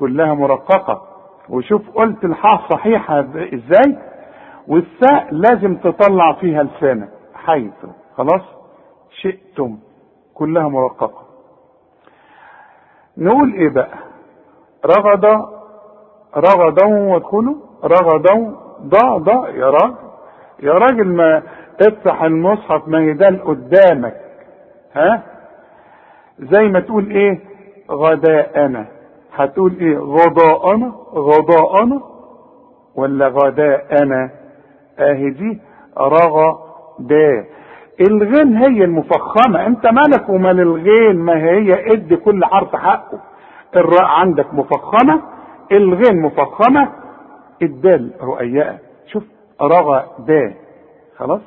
كلها 0.00 0.34
مرققة. 0.34 1.02
وشوف 1.48 1.90
قلت 1.94 2.24
الحاء 2.24 2.60
صحيحة 2.70 3.20
إزاي؟ 3.34 3.98
والثاء 4.68 5.28
لازم 5.30 5.76
تطلع 5.76 6.32
فيها 6.32 6.62
لسانك. 6.62 7.08
حيث. 7.34 7.84
خلاص؟ 8.16 8.42
شئتم. 9.22 9.78
كلها 10.34 10.68
مرققة. 10.68 11.22
نقول 13.18 13.52
إيه 13.52 13.68
بقى؟ 13.68 13.98
رغد 14.86 15.24
رغدا 16.36 16.86
وادخلوا. 16.86 17.54
رغدا 17.84 18.54
ضا 18.82 19.18
ضا 19.18 19.48
يا 19.48 19.70
راجل. 19.70 20.07
يا 20.62 20.72
راجل 20.72 21.06
ما 21.08 21.42
افتح 21.86 22.22
المصحف 22.22 22.88
ما 22.88 22.98
يدان 22.98 23.36
قدامك 23.36 24.16
ها؟ 24.94 25.22
زي 26.38 26.68
ما 26.68 26.80
تقول 26.80 27.10
إيه؟ 27.10 27.40
غداءنا. 27.90 28.86
هتقول 29.34 29.76
إيه؟ 29.80 29.98
غضاءنا؟ 29.98 30.92
غضاءنا؟ 31.14 32.00
ولا 32.94 33.28
غداءنا؟ 33.28 34.30
اهي 34.98 35.30
دي 35.30 35.60
رغدا 35.98 37.44
الغين 38.00 38.56
هي 38.56 38.84
المفخمة. 38.84 39.66
أنت 39.66 39.86
مالك 39.86 40.28
ومال 40.28 40.60
الغين؟ 40.60 41.16
ما 41.16 41.36
هي 41.36 41.92
ادي 41.92 42.16
كل 42.16 42.44
حرف 42.44 42.76
حقه. 42.76 43.18
الراء 43.76 44.04
عندك 44.04 44.54
مفخمة 44.54 45.20
الغين 45.72 46.22
مفخمة 46.22 46.88
الدال 47.62 48.10
رؤيئة 48.22 48.78
رغدا 49.62 50.54
خلاص؟ 51.16 51.40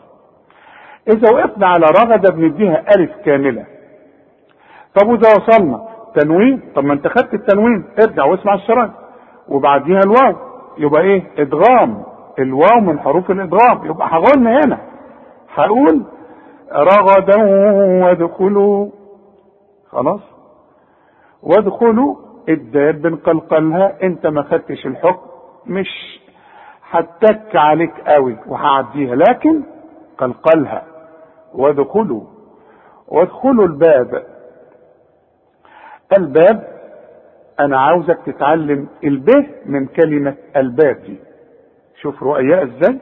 إذا 1.08 1.32
وقفنا 1.34 1.68
على 1.68 1.86
رغدة 1.86 2.34
بنديها 2.34 2.84
ألف 2.96 3.12
كاملة. 3.26 3.66
طب 5.00 5.08
وإذا 5.08 5.30
وصلنا 5.38 5.88
تنوين 6.16 6.62
طب 6.76 6.84
ما 6.84 6.94
أنت 6.94 7.08
خدت 7.08 7.34
التنوين 7.34 7.86
ارجع 8.00 8.26
واسمع 8.26 8.54
الشرايط. 8.54 8.92
وبعديها 9.48 10.00
الواو 10.00 10.36
يبقى 10.78 11.02
إيه؟ 11.02 11.24
إدغام. 11.38 12.04
الواو 12.40 12.80
من 12.82 13.00
حروف 13.00 13.32
الإدغام 13.32 13.86
يبقى 13.86 14.08
هقول 14.08 14.48
هنا. 14.48 14.78
هقول 15.54 16.04
رغدا 16.74 17.44
وادخلوا. 18.06 18.90
خلاص؟ 19.90 20.22
وادخلوا 21.44 22.16
الدال 22.50 22.94
بنقلقلها 22.94 24.04
أنت 24.04 24.28
ما 24.28 24.44
خدتش 24.44 24.86
الحكم 24.86 25.28
مش 25.66 26.21
هتك 26.92 27.56
عليك 27.56 27.94
قوي 28.08 28.38
وهعديها 28.48 29.16
لكن 29.16 29.64
قلقلها. 30.18 30.84
وادخلوا 31.54 32.22
وادخلوا 33.08 33.66
الباب. 33.66 34.24
الباب 36.18 36.68
أنا 37.60 37.80
عاوزك 37.80 38.20
تتعلم 38.26 38.88
الب 39.04 39.30
من 39.66 39.86
كلمة 39.86 40.36
الباب 40.56 40.96
دي. 40.96 41.20
شوف 42.02 42.24
رؤيا 42.24 42.64
إزاي 42.64 43.00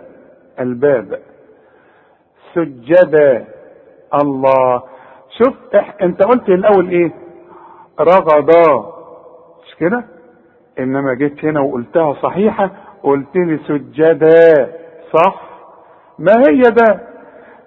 الباب. 0.60 1.20
سجدا. 2.54 3.48
الله. 4.22 4.84
شوف 5.38 5.56
أنت 6.02 6.24
قلت 6.24 6.50
الأول 6.50 6.90
إيه؟ 6.90 7.12
رغدا 8.00 8.86
مش 9.64 9.76
كده؟ 9.80 10.04
إنما 10.80 11.14
جيت 11.14 11.46
هنا 11.46 11.60
وقلتها 11.60 12.14
صحيحة. 12.14 12.72
قلت 13.04 13.36
لي 13.36 13.58
سجدا 13.68 14.70
صح 15.14 15.42
ما 16.20 16.34
هي 16.50 16.62
ده؟ 16.62 17.00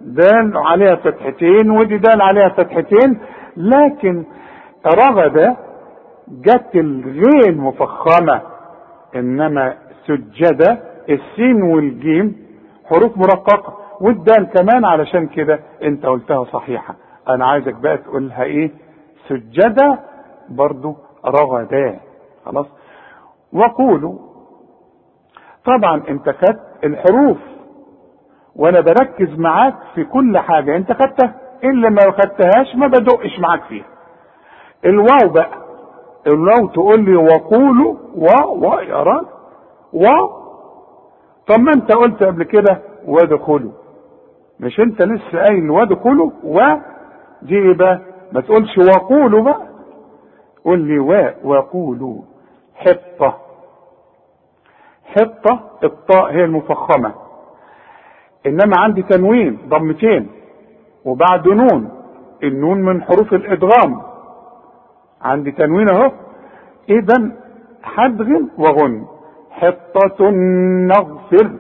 دال 0.00 0.52
عليها 0.56 0.94
فتحتين 0.94 1.70
ودي 1.70 1.98
دال 1.98 2.22
عليها 2.22 2.48
فتحتين 2.48 3.18
لكن 3.56 4.24
رغد 4.86 5.56
جت 6.28 6.70
الغين 6.74 7.58
مفخمة. 7.58 8.40
إنما 9.16 9.74
سجدة 10.06 10.78
السين 11.08 11.62
والجيم 11.62 12.36
حروف 12.90 13.16
مرققة 13.16 13.78
والدال 14.00 14.44
كمان 14.44 14.84
علشان 14.84 15.26
كده 15.26 15.60
أنت 15.82 16.06
قلتها 16.06 16.44
صحيحة. 16.44 16.94
أنا 17.28 17.46
عايزك 17.46 17.74
بقى 17.74 17.96
تقولها 17.98 18.42
إيه؟ 18.42 18.70
سجدة 19.28 19.98
برضو 20.48 20.96
رغدا 21.26 22.00
خلاص؟ 22.44 22.66
وقولوا 23.52 24.18
طبعا 25.64 26.03
انت 26.09 26.31
خدت 26.31 26.61
الحروف 26.85 27.38
وأنا 28.57 28.81
بركز 28.81 29.38
معاك 29.38 29.75
في 29.94 30.05
كل 30.05 30.38
حاجة 30.38 30.77
انت 30.77 30.92
خدتها 30.92 31.35
اللي 31.64 31.90
ما 31.90 32.01
خدتهاش 32.11 32.77
ما 32.77 32.87
بدقش 32.87 33.38
معاك 33.40 33.62
فيها. 33.62 33.85
الواو 34.85 35.29
بقى 35.35 35.51
الواو 36.27 36.66
تقول 36.68 37.05
لي 37.05 37.16
وقولوا 37.16 37.94
و 38.14 38.27
و 38.66 38.79
يا 38.81 39.03
راجل 39.03 39.27
و. 39.92 40.07
طب 41.46 41.61
ما 41.61 41.72
انت 41.75 41.92
قلت 41.94 42.22
قبل 42.22 42.44
كده 42.44 42.83
وادخلوا. 43.07 43.72
مش 44.61 44.81
انت 44.81 45.03
لسه 45.03 45.38
قايل 45.42 45.70
وادخلوا 45.70 46.31
و؟ 46.44 46.61
دي 47.42 47.59
إيه 47.59 47.77
بقى؟ 47.77 48.01
ما 48.33 48.40
تقولش 48.40 48.79
وقولوا 48.79 49.42
بقى. 49.42 49.66
قول 50.64 50.79
لي 50.81 50.98
و 50.98 51.31
وقولوا. 51.44 52.22
حطة. 52.75 53.37
حطة 55.16 55.70
الطاء 55.85 56.33
هي 56.33 56.44
المفخمة. 56.44 57.14
إنما 58.46 58.72
عندي 58.79 59.03
تنوين 59.03 59.59
ضمتين. 59.68 60.31
وبعد 61.05 61.48
نون 61.48 61.90
النون 62.42 62.83
من 62.83 63.03
حروف 63.03 63.35
الإدغام. 63.35 64.03
عندي 65.22 65.53
تنوين 65.53 65.88
أهو. 65.88 66.12
اذا 66.88 67.33
حدغ 67.83 68.27
وغن. 68.59 69.07
حطة 69.51 70.31
نغفر. 70.87 71.51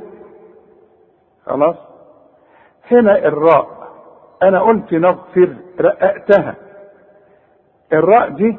خلاص؟ 1.46 1.76
هنا 2.90 3.18
الراء. 3.18 3.66
أنا 4.42 4.60
قلت 4.60 4.92
نغفر 4.92 5.56
رققتها. 5.80 6.54
الراء 7.92 8.28
دي 8.28 8.58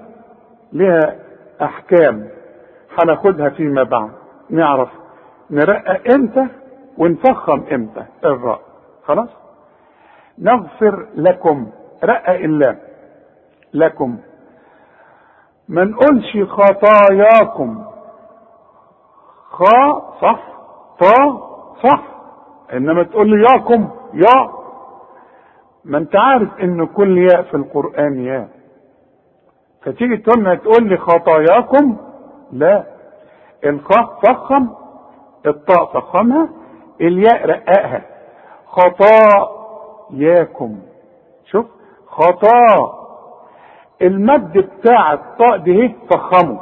لها 0.74 1.16
أحكام. 1.62 2.28
هناخدها 3.00 3.50
فيما 3.50 3.84
بعد. 3.84 4.23
نعرف 4.50 4.90
نرقق 5.52 6.14
إمتى 6.14 6.48
ونفخم 6.98 7.64
إمتى. 7.72 8.06
الراء 8.26 8.60
خلاص؟ 9.06 9.30
نغفر 10.40 11.08
لكم. 11.16 11.72
رقق 12.04 12.30
اللام 12.30 12.80
لكم. 13.74 14.18
ما 15.70 15.84
نقولش 15.84 16.38
خطاياكم. 16.50 17.86
خا 19.50 20.02
صح 20.22 20.40
طا 21.00 21.48
صح 21.84 22.04
إنما 22.74 23.04
تقول 23.04 23.30
لي 23.30 23.46
ياكم 23.54 23.90
يا. 24.14 24.50
ما 25.86 25.98
أنت 25.98 26.16
عارف 26.16 26.60
إن 26.60 26.86
كل 26.86 27.18
ياء 27.18 27.42
في 27.42 27.54
القرآن 27.54 28.20
ياء. 28.20 28.50
فتيجي 29.82 30.18
تقول 30.18 30.84
لي 30.90 30.98
خطاياكم 30.98 31.98
لا. 32.52 32.93
الخاء 33.66 34.20
فخم 34.24 34.68
الطاء 35.46 35.86
فخمها 35.86 36.50
الياء 37.02 37.46
رققها 37.46 38.02
خطاياكم. 40.10 40.80
شوف 41.46 41.66
خطا. 42.08 43.00
المد 44.02 44.58
بتاع 44.58 45.14
الطاء 45.14 45.58
دي 45.58 45.96
فخمه. 46.12 46.60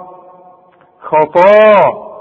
خطا. 0.99 2.11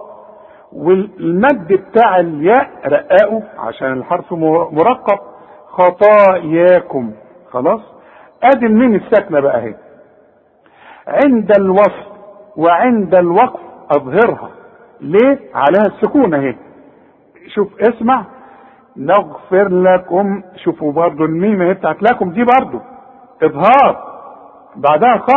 والمد 0.73 1.73
بتاع 1.73 2.21
الياء 2.21 2.71
رققه 2.87 3.43
عشان 3.59 3.93
الحرف 3.93 4.33
مرقق 4.73 5.23
خطاياكم. 5.69 7.13
خلاص؟ 7.51 7.81
أدي 8.43 8.67
الميم 8.67 8.95
الساكنة 8.95 9.41
بقى 9.41 9.57
اهي. 9.59 9.75
عند 11.07 11.53
الوصف 11.59 12.07
وعند 12.57 13.15
الوقف 13.15 13.61
أظهرها. 13.91 14.51
ليه؟ 15.03 15.39
عليها 15.55 15.87
السكون 15.87 16.35
اهي. 16.35 16.57
شوف 17.55 17.81
اسمع. 17.81 18.25
نغفر 18.97 19.69
لكم 19.69 20.43
شوفوا 20.65 20.93
برضو 20.93 21.25
الميم 21.25 21.63
اهي 21.63 21.75
بتاعت 21.75 22.03
لكم 22.03 22.31
دي 22.31 22.45
برضو. 22.45 22.81
إظهار. 23.43 24.11
بعدها 24.77 25.19
خ 25.19 25.31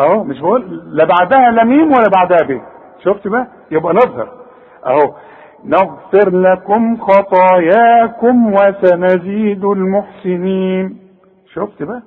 أهو 0.00 0.24
مش 0.24 0.40
بقول 0.40 0.82
لا 0.96 1.04
بعدها 1.04 1.50
لا 1.50 1.64
ميم 1.64 1.88
ولا 1.92 2.08
بعدها 2.16 2.46
ب. 2.48 2.60
شفت 3.04 3.28
بقى؟ 3.28 3.46
يبقى 3.70 3.94
نظهر. 3.94 4.28
أهو. 4.86 5.14
نغفر 5.64 6.30
لكم 6.30 6.96
خطاياكم 6.96 8.52
وسنزيد 8.52 9.64
المحسنين. 9.64 10.98
شفت 11.54 11.82
بقى؟ 11.82 12.02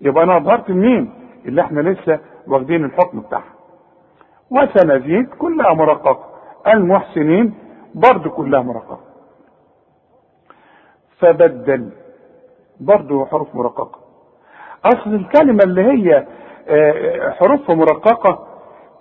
يبقى 0.00 0.24
أنا 0.24 0.36
أظهرت 0.36 0.70
الميم 0.70 1.10
اللي 1.46 1.60
إحنا 1.62 1.80
لسه 1.80 2.18
واخدين 2.46 2.84
الحكم 2.84 3.20
بتاعها. 3.20 3.57
وسنزيد 4.50 5.28
كلها 5.28 5.74
مرققه 5.74 6.24
المحسنين 6.66 7.54
برضو 7.94 8.30
كلها 8.30 8.62
مرققه 8.62 9.00
فبدل. 11.18 11.90
برضو 12.80 13.24
حروف 13.24 13.54
مرققة. 13.54 13.98
اصل 14.84 15.14
الكلمة 15.14 15.58
اللي 15.64 15.82
هي 15.82 16.26
حروف 17.38 17.70
مرققة 17.70 18.46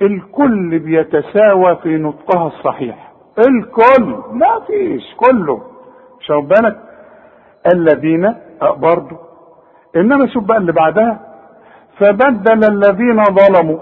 الكل 0.01 0.79
بيتساوى 0.79 1.75
في 1.75 1.97
نطقها 1.97 2.47
الصحيح. 2.47 3.13
الكل. 3.39 4.15
ما 4.31 4.59
فيش 4.67 5.15
كله. 5.15 5.61
شوف 6.19 6.45
بالك؟ 6.45 6.77
الذين 7.73 8.35
برضو. 8.61 9.15
إنما 9.95 10.27
شوف 10.33 10.43
بقى 10.43 10.57
اللي 10.57 10.71
بعدها. 10.71 11.19
فبدل 11.97 12.63
الذين 12.73 13.23
ظلموا. 13.23 13.79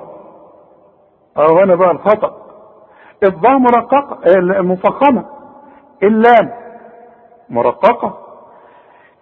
اهو 1.38 1.60
هنا 1.60 1.76
بقى 1.76 1.91
الخطأ. 1.91 2.34
الضاء 3.24 3.58
مرققه 3.58 4.17
مفخمة. 4.62 5.26
اللام 6.04 6.52
مرققة. 7.50 8.17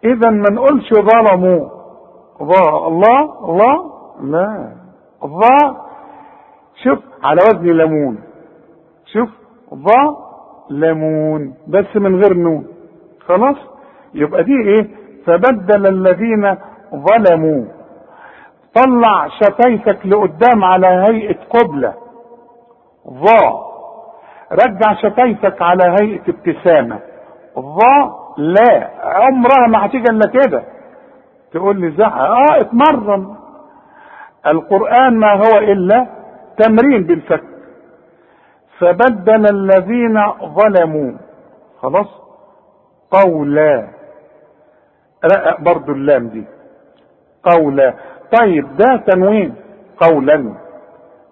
إذا 0.05 0.29
ما 0.29 0.49
نقولش 0.51 0.93
ظلموا. 0.93 1.69
ظا 2.43 2.87
الله 2.87 3.45
الله 3.49 3.91
لا. 4.21 4.75
ظا 5.25 5.77
شوف 6.83 6.99
على 7.23 7.41
وزن 7.47 7.77
ليمون 7.77 8.23
شوف 9.13 9.29
ظا 9.73 10.17
ليمون 10.69 11.53
بس 11.67 11.95
من 11.95 12.23
غير 12.23 12.33
نون. 12.33 12.67
خلاص؟ 13.27 13.57
يبقى 14.13 14.43
دي 14.43 14.53
إيه؟ 14.65 14.87
فبدل 15.25 15.87
الذين 15.87 16.57
ظلموا. 16.95 17.65
طلع 18.75 19.27
شفايفك 19.27 20.05
لقدام 20.05 20.63
على 20.63 20.87
هيئة 20.87 21.37
قبلة. 21.49 22.02
ظا 23.09 23.73
رجع 24.51 24.93
شفايفك 25.01 25.61
على 25.61 25.95
هيئة 26.01 26.21
ابتسامة. 26.29 26.99
ظا 27.59 28.23
لا. 28.37 28.89
عمرها 29.03 29.67
ما 29.67 29.85
هتيجي 29.85 30.03
إلا 30.11 30.31
كده. 30.33 30.63
تقول 31.51 31.81
لي 31.81 31.91
زح 31.91 32.15
آه 32.17 32.61
اتمرن. 32.61 33.35
القرآن 34.47 35.17
ما 35.17 35.33
هو 35.33 35.57
إلا 35.57 36.07
تمرين 36.57 37.03
بالفك. 37.03 37.43
فبدل 38.79 39.45
الذين 39.51 40.21
ظلموا. 40.43 41.11
خلاص؟ 41.81 42.07
قولا. 43.11 43.87
رقق 45.25 45.61
برضو 45.61 45.91
اللام 45.91 46.27
دي. 46.27 46.45
قولا. 47.43 47.93
طيب 48.39 48.77
ده 48.77 48.97
تنوين. 49.07 49.55
قولا. 49.97 50.53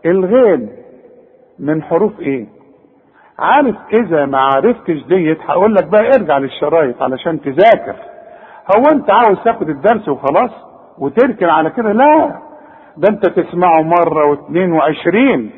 الغين. 0.06 0.81
من 1.62 1.84
حروف 1.84 2.20
إيه؟ 2.20 2.46
عارف 3.40 3.76
إذا 3.94 4.26
ما 4.26 4.38
عرفتش 4.38 5.04
ديت 5.08 5.38
هقول 5.42 5.74
لك 5.76 5.88
بقى 5.88 6.08
ارجع 6.16 6.38
للشرايط 6.38 7.02
علشان 7.02 7.42
تذاكر. 7.42 7.96
هو 8.78 8.84
أنت 8.92 9.12
عاوز 9.12 9.38
تاخد 9.44 9.70
الدرس 9.70 10.10
وخلاص 10.10 10.52
وتركن 10.98 11.46
على 11.50 11.70
كده؟ 11.70 11.92
لا. 11.92 12.40
ده 12.98 13.08
أنت 13.10 13.26
تسمعه 13.26 13.82
مرة 13.82 14.30
واثنين 14.30 14.72
وعشرين 14.72 15.52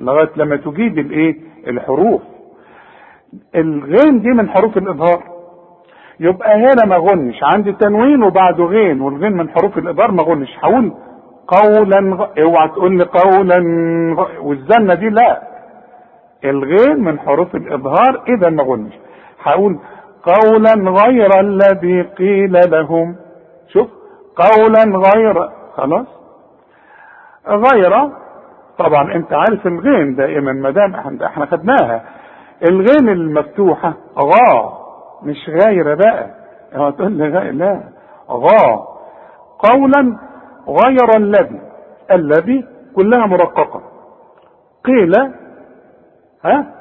لغاية 0.00 0.30
لما 0.36 0.56
تجيب 0.56 0.98
الإيه؟ 0.98 1.36
الحروف. 1.66 2.22
الغين 3.54 4.20
دي 4.20 4.28
من 4.28 4.48
حروف 4.50 4.78
الاظهار 4.78 5.22
يبقى 6.20 6.54
هنا 6.54 6.84
ما 6.86 6.96
غنش. 6.96 7.36
عندي 7.42 7.72
تنوين 7.72 8.22
وبعده 8.22 8.64
غين 8.64 9.00
والغين 9.00 9.32
من 9.32 9.48
حروف 9.50 9.78
الاظهار 9.78 10.10
ما 10.10 10.22
غنش. 10.22 10.48
هقول 10.62 10.92
قولا 11.48 12.16
غ... 12.16 12.26
اوعى 12.40 12.68
تقول 12.68 12.98
لي 12.98 13.04
قولا 13.04 13.56
غ... 14.18 14.26
والزنة 14.42 14.94
دي 14.94 15.08
لا. 15.08 15.49
الغين 16.44 17.04
من 17.04 17.18
حروف 17.18 17.54
الإظهار 17.54 18.22
إذا 18.28 18.50
ما 18.50 18.62
غنش 18.62 18.92
هقول 19.42 19.78
قولا 20.22 20.90
غير 20.90 21.40
الذي 21.40 22.02
قيل 22.02 22.52
لهم. 22.70 23.16
شوف 23.68 23.88
قولا 24.36 24.82
غير 25.08 25.48
خلاص؟ 25.76 26.06
غير 27.48 28.10
طبعا 28.78 29.14
أنت 29.14 29.32
عارف 29.32 29.66
الغين 29.66 30.14
دائما 30.14 30.52
ما 30.52 30.70
دام 30.70 30.94
إحنا 31.24 31.46
خدناها. 31.46 32.02
الغين 32.70 33.08
المفتوحة 33.08 33.94
غا 34.18 34.72
مش 35.22 35.36
غير 35.48 35.94
بقى 35.94 36.26
هو 36.74 36.90
تقول 36.90 37.12
لي 37.12 37.28
غير 37.28 37.52
لا 37.52 37.80
غا. 38.30 38.86
قولا 39.58 40.16
غير 40.68 41.16
الذي 41.16 41.60
الذي 42.10 42.64
كلها 42.96 43.26
مرققة. 43.26 43.80
قيل 44.84 45.12
ها؟ 46.44 46.74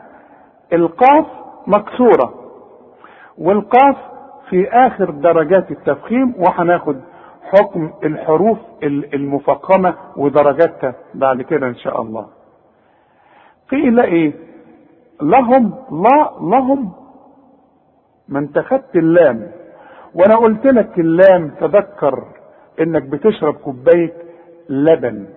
القاف 0.74 1.26
مكسورة. 1.68 2.34
والقاف 3.38 3.96
في 4.50 4.70
آخر 4.70 5.10
درجات 5.10 5.72
التفخيم 5.72 6.34
وهناخد 6.38 7.02
حكم 7.44 7.94
الحروف 8.04 8.58
المفخمة 8.84 9.96
ودرجاتها 10.18 10.96
بعد 11.14 11.42
كده 11.42 11.68
إن 11.68 11.76
شاء 11.76 12.02
الله. 12.02 12.28
قيل 13.72 14.00
إيه؟ 14.00 14.34
لهم 15.22 15.74
لا 15.92 16.32
لهم 16.42 16.92
ما 18.28 18.40
انت 18.40 18.60
خدت 18.60 18.96
اللام. 18.96 19.52
وأنا 20.16 20.36
قلت 20.36 20.66
لك 20.66 21.00
اللام 21.00 21.50
تذكر 21.50 22.24
إنك 22.82 23.04
بتشرب 23.04 23.54
كوباية 23.54 24.14
لبن 24.70 25.28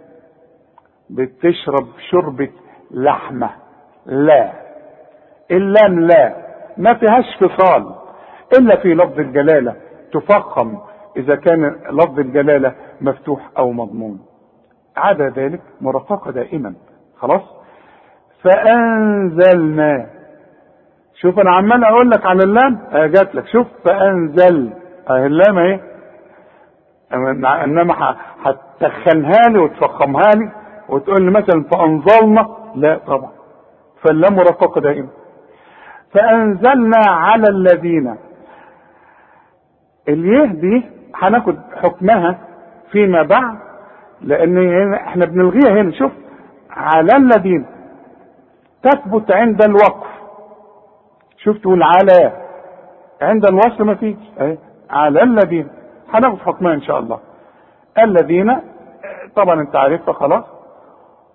بتشرب 1.11 1.87
شوربة 2.11 2.51
لحمة. 2.91 3.51
لا. 4.07 4.53
اللام 5.51 6.01
لا. 6.01 6.37
ما 6.77 6.95
فيهاش 6.95 7.25
فصال. 7.41 7.95
إلا 8.59 8.77
في 8.77 8.95
لفظ 8.95 9.19
الجلالة. 9.19 9.75
تفخم 10.13 10.79
إذا 11.17 11.37
كان 11.37 11.77
لفظ 11.91 12.19
الجلالة 12.19 12.75
مفتوح 13.01 13.51
أو 13.59 13.73
مضمون. 13.73 14.21
عدا 14.97 15.29
ذلك 15.29 15.61
مرققة 15.81 16.31
دائما. 16.31 16.75
خلاص؟ 17.19 17.43
فأنزلنا. 18.43 20.07
شوف 21.15 21.39
أنا 21.39 21.51
عمال 21.51 21.85
أقول 21.85 22.11
لك 22.11 22.27
على 22.27 22.43
اللام. 22.45 22.79
آه 22.93 23.07
جات 23.07 23.35
لك. 23.35 23.47
شوف. 23.47 23.67
فأنزل. 23.85 24.73
آه 25.11 25.27
اللام 25.27 25.59
اهي 25.59 25.81
إنما 27.65 28.17
هتخنها 28.45 29.41
لي 29.49 29.59
وتفخمها 29.59 30.31
لي 30.35 30.53
وتقول 30.89 31.23
لي 31.23 31.31
مثلا 31.31 31.65
فأنزلنا. 31.73 32.57
لا 32.75 32.99
طبعا. 33.07 33.42
فاللام 34.05 34.35
مرققه 34.35 34.81
دائما. 34.81 35.09
فأنزلنا 36.13 37.03
على 37.07 37.49
الذين. 37.49 38.17
اليه 40.09 40.47
دي 40.47 40.85
هناخد 41.15 41.59
حكمها 41.83 42.39
فيما 42.91 43.23
بعد 43.23 43.59
هنا 44.23 44.97
إحنا 44.97 45.25
بنلغيها 45.25 45.81
هنا. 45.83 45.93
شوف 45.93 46.13
على 46.71 47.17
الذين. 47.17 47.67
تثبت 48.83 49.33
عند 49.33 49.63
الوقف. 49.63 50.07
شوف 51.37 51.59
تقول 51.59 51.83
على 51.83 52.33
عند 53.23 53.45
الوصل 53.45 53.85
ما 53.85 53.95
فيش. 53.95 54.17
على 54.91 55.23
الذين. 55.23 55.69
هناخد 56.15 56.39
حكمها 56.39 56.75
إن 56.75 56.83
شاء 56.83 56.99
الله. 56.99 57.21
الذين 57.99 58.59
طبعا 59.37 59.61
أنت 59.61 59.77
عارفها 59.77 60.15
خلاص 60.15 60.45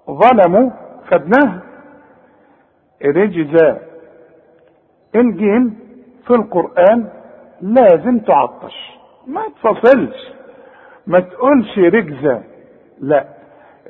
ظلموا 0.10 0.70
خدناها 1.12 1.62
رجزا. 3.06 3.80
الجيم 5.16 5.80
في 6.28 6.34
القرآن 6.36 7.10
لازم 7.62 8.20
تعطش. 8.20 8.98
ما 9.28 9.42
تفصلش 9.64 10.16
ما 11.08 11.20
تقولش 11.20 11.78
رجزة 11.80 12.44
لا. 13.00 13.28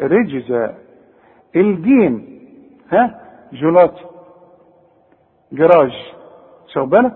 رجزة 0.02 0.74
الجيم 1.56 2.40
ها؟ 2.92 3.22
جولاتي 3.54 4.06
جراج. 5.52 5.92
شو 6.74 6.86
بالك 6.86 7.14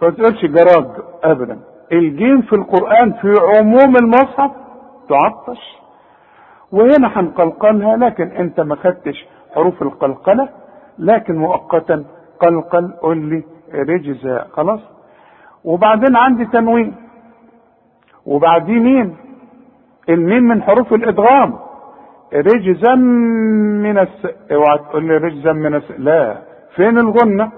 فما 0.00 0.10
تقولش 0.10 0.44
جراج 0.44 0.86
ابدا. 1.24 1.58
الجيم 1.92 2.42
في 2.42 2.52
القرآن 2.52 3.12
في 3.12 3.34
عموم 3.40 3.96
المصحف 3.96 4.50
تعطش. 5.08 5.76
وهنا 6.72 7.20
هنقلقلها 7.20 7.96
لكن 7.96 8.28
أنت 8.28 8.60
ما 8.60 8.76
خدتش 8.76 9.26
حروف 9.54 9.82
القلقلة. 9.82 10.48
لكن 10.98 11.36
مؤقتا 11.36 12.04
قلقل 12.40 12.92
قول 13.02 13.18
لي 13.18 13.44
رجزة 13.74 14.38
خلاص؟ 14.52 14.80
وبعدين 15.64 16.16
عندي 16.16 16.44
تنوين. 16.44 16.94
وبعديه 18.26 18.78
مين؟ 18.78 19.16
الميم 20.08 20.42
من 20.42 20.62
حروف 20.62 20.92
الإدغام. 20.92 21.58
رجزا 22.34 22.94
من 23.84 23.98
الس... 23.98 24.26
اوعى 24.52 24.78
تقول 24.78 25.04
لي 25.04 25.16
رجزا 25.16 25.52
من 25.52 25.74
الس... 25.74 25.90
لا. 25.98 26.36
فين 26.76 26.98
الغنة؟ 26.98 27.52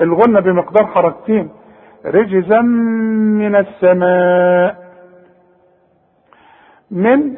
الغنة 0.00 0.40
بمقدار 0.40 0.86
حركتين. 0.86 1.50
رجزا 2.06 2.60
من 3.40 3.56
السماء. 3.56 4.84
من؟ 6.90 7.36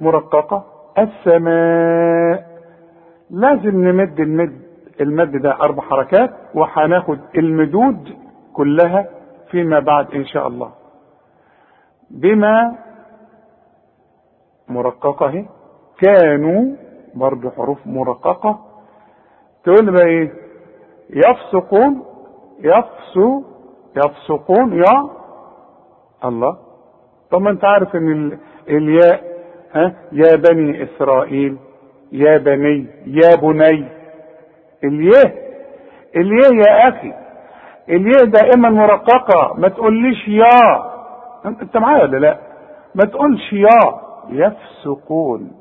مرققة. 0.00 0.64
السماء. 0.98 2.53
لازم 3.30 3.84
نمد 3.88 4.20
المد 4.20 4.62
المد 5.00 5.42
ده 5.42 5.52
أربع 5.52 5.82
حركات 5.82 6.30
وهناخد 6.54 7.18
المدود 7.38 8.16
كلها 8.52 9.06
فيما 9.50 9.80
بعد 9.80 10.14
إن 10.14 10.24
شاء 10.26 10.46
الله. 10.48 10.72
بما 12.10 12.76
مرققة 14.68 15.26
اهي 15.28 15.46
كانوا 16.00 16.76
برضو 17.14 17.50
حروف 17.50 17.86
مرققة. 17.86 18.58
تقول 19.64 19.92
بقى 19.92 20.06
إيه؟ 20.06 20.32
يفسقون 21.10 22.02
يفسو 22.60 23.42
يفسقون 23.96 24.72
يا 24.72 25.10
الله. 26.24 26.56
طب 27.30 27.42
ما 27.42 27.50
أنت 27.50 27.64
عارف 27.64 27.96
إن 27.96 28.12
ال... 28.12 28.38
الياء 28.68 29.24
ها؟ 29.72 29.94
يا 30.12 30.36
بني 30.36 30.82
إسرائيل. 30.84 31.58
يا 32.14 32.38
بني 32.38 32.86
يا 33.06 33.36
بني. 33.42 33.88
الياء 34.84 35.34
الياء 36.16 36.54
يا 36.54 36.88
أخي. 36.88 37.12
الياء 37.88 38.24
دائما 38.24 38.70
مرققة. 38.70 39.54
ما 39.58 39.68
تقوليش 39.68 40.28
يا. 40.28 40.84
أنت 41.46 41.76
معايا 41.76 42.02
ولا 42.02 42.16
لا؟ 42.16 42.38
ما 42.94 43.04
تقولش 43.04 43.52
يا. 43.52 44.00
يفسقون. 44.28 45.52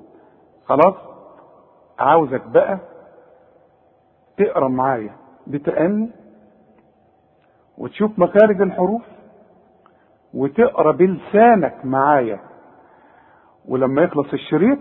خلاص؟ 0.65 0.95
عاوزك 1.99 2.41
بقى 2.47 2.77
تقرأ 4.37 4.67
معايا 4.67 5.11
بتأني 5.47 6.09
وتشوف 7.77 8.19
مخارج 8.19 8.61
الحروف 8.61 9.01
وتقرأ 10.33 10.91
بلسانك 10.91 11.75
معايا. 11.83 12.39
ولما 13.67 14.01
يخلص 14.01 14.33
الشريط 14.33 14.79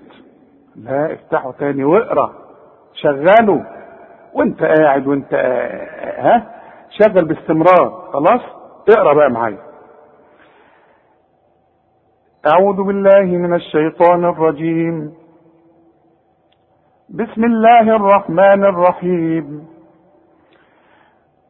لا 0.76 1.12
افتحه 1.12 1.52
تاني 1.52 1.85
واقرأ. 1.85 2.32
شغله 2.94 3.66
وانت 4.35 4.62
قاعد 4.62 5.06
وانت 5.06 5.35
ها؟ 6.18 6.46
شغل 6.90 7.24
باستمرار. 7.24 8.08
خلاص؟ 8.12 8.40
اقرأ 8.88 9.14
بقى 9.14 9.30
معايا. 9.30 9.58
أعوذ 12.52 12.82
بالله 12.82 13.24
من 13.24 13.54
الشيطان 13.54 14.24
الرجيم. 14.24 15.12
بسم 17.11 17.44
الله 17.44 17.96
الرحمن 17.96 18.64
الرحيم. 18.64 19.66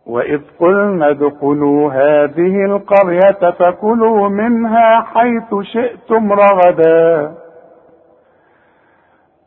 وإذ 0.06 0.40
قلنا 0.61 1.11
ادخلوا 1.11 1.92
هذه 1.92 2.64
القرية 2.64 3.50
فكلوا 3.50 4.28
منها 4.28 5.00
حيث 5.00 5.54
شئتم 5.62 6.32
رغدا. 6.32 7.35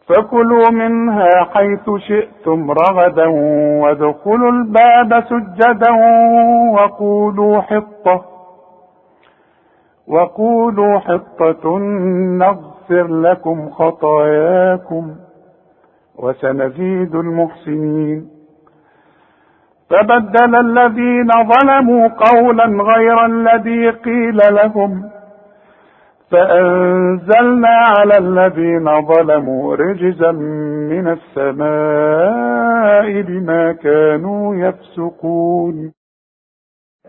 فكلوا 0.08 0.70
منها 0.70 1.30
حيث 1.54 1.90
شئتم 2.08 2.72
رغدا 2.72 3.28
وادخلوا 3.82 4.52
الباب 4.52 5.24
سجدا 5.30 5.92
وقولوا 6.74 7.62
حطة 7.62 8.26
وقولوا 10.08 11.00
حطة 11.00 11.80
نغفر 12.40 13.08
لكم 13.08 13.70
خطاياكم 13.70 15.16
وسنزيد 16.16 17.16
المحسنين. 17.16 18.30
فبدل 19.90 20.56
الذين 20.56 21.28
ظلموا 21.28 22.08
قولا 22.08 22.66
غير 22.66 23.26
الذي 23.26 23.90
قيل 23.90 24.38
لهم 24.38 25.10
فأنزلنا 26.32 27.84
على 28.00 28.18
الذين 28.18 29.06
ظلموا 29.06 29.76
رجزا 29.76 30.32
من 30.92 31.08
السماء 31.08 32.66
بما 33.22 33.72
كانوا 33.74 34.56
يفسقون. 34.56 35.92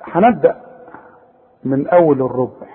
هنبدأ 0.03 0.61
من 1.65 1.89
أول 1.89 2.23
الربع. 2.23 2.67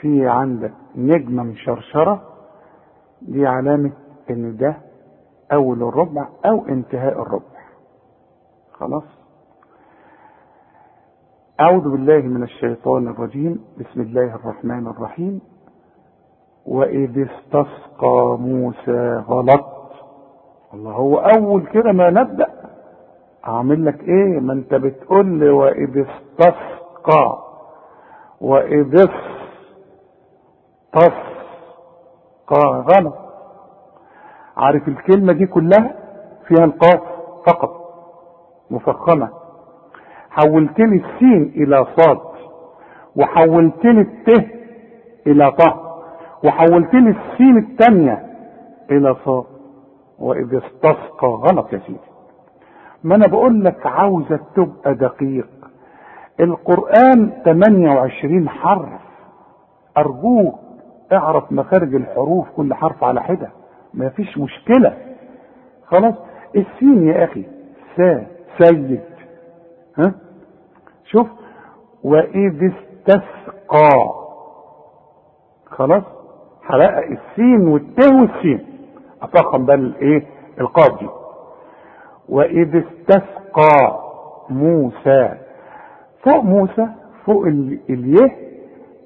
في 0.00 0.28
عندك 0.28 0.72
نجمة 0.96 1.42
مشرشرة. 1.42 2.22
دي 3.22 3.46
علامة 3.46 3.92
إن 4.30 4.56
ده 4.56 4.76
أول 5.52 5.82
الربع 5.82 6.28
أو 6.46 6.66
انتهاء 6.68 7.22
الربع. 7.22 7.58
خلاص؟ 8.72 9.17
أعوذ 11.60 11.90
بالله 11.90 12.18
من 12.18 12.42
الشيطان 12.42 13.08
الرجيم. 13.08 13.64
بسم 13.80 14.00
الله 14.00 14.34
الرحمن 14.34 14.86
الرحيم. 14.86 15.40
وإذ 16.66 17.26
استسقى 17.28 18.36
موسى 18.40 19.22
غلط. 19.28 19.64
الله 20.74 20.92
هو 20.92 21.16
أول 21.16 21.66
كده 21.66 21.92
ما 21.92 22.10
نبدأ. 22.10 22.46
أعمل 23.46 23.84
لك 23.84 24.00
إيه؟ 24.00 24.40
ما 24.40 24.52
أنت 24.52 24.74
بتقول 24.74 25.26
لي 25.26 25.50
وإذ 25.50 26.04
استسقى. 26.06 27.38
وإذ 28.40 28.94
استسقى 30.94 31.54
غلط. 32.62 33.14
عارف 34.56 34.88
الكلمة 34.88 35.32
دي 35.32 35.46
كلها 35.46 35.94
فيها 36.46 36.64
القاف 36.64 37.00
فقط. 37.46 37.74
مفخمة. 38.70 39.47
حولت 40.38 40.78
لي 40.80 40.96
السين 41.04 41.42
إلى 41.56 41.86
صاد 41.96 42.18
وحولت 43.16 43.84
لي 43.84 44.00
الت 44.00 44.46
إلى 45.26 45.50
ط 45.50 45.62
وحولت 46.44 46.94
لي 46.94 47.10
السين 47.10 47.56
الثانية 47.58 48.26
إلى 48.90 49.16
صاد 49.24 49.44
وإذ 50.18 50.56
استسقى 50.56 51.26
غلط 51.28 51.72
يا 51.72 51.78
سيدي. 51.78 51.98
ما 53.04 53.14
أنا 53.14 53.26
بقول 53.26 53.64
لك 53.64 53.86
عاوزك 53.86 54.40
تبقى 54.56 54.94
دقيق. 54.94 55.48
القرآن 56.40 57.32
28 57.44 58.48
حرف. 58.48 58.88
أرجوك 59.98 60.54
اعرف 61.12 61.52
مخارج 61.52 61.94
الحروف 61.94 62.48
كل 62.56 62.74
حرف 62.74 63.04
على 63.04 63.22
حدة. 63.22 63.50
ما 63.94 64.08
فيش 64.08 64.38
مشكلة. 64.38 64.96
خلاص؟ 65.86 66.14
السين 66.56 67.08
يا 67.08 67.24
أخي 67.24 67.44
سا 67.96 68.26
سيد. 68.58 69.00
ها؟ 69.98 70.14
شوف 71.10 71.26
وإذ 72.04 72.72
استسقى. 72.72 74.14
خلاص؟ 75.66 76.02
حلقة 76.62 76.98
السين 76.98 77.68
والت 77.68 78.12
والسين. 78.12 78.66
افخم 79.22 79.66
بقى 79.66 79.76
الإيه؟ 79.76 80.26
القاف 80.60 81.00
دي. 81.00 81.08
وإذ 82.28 82.82
استسقى 82.84 84.00
موسى. 84.50 85.34
فوق 86.22 86.44
موسى 86.44 86.86
فوق 87.24 87.46
اليه 87.90 88.36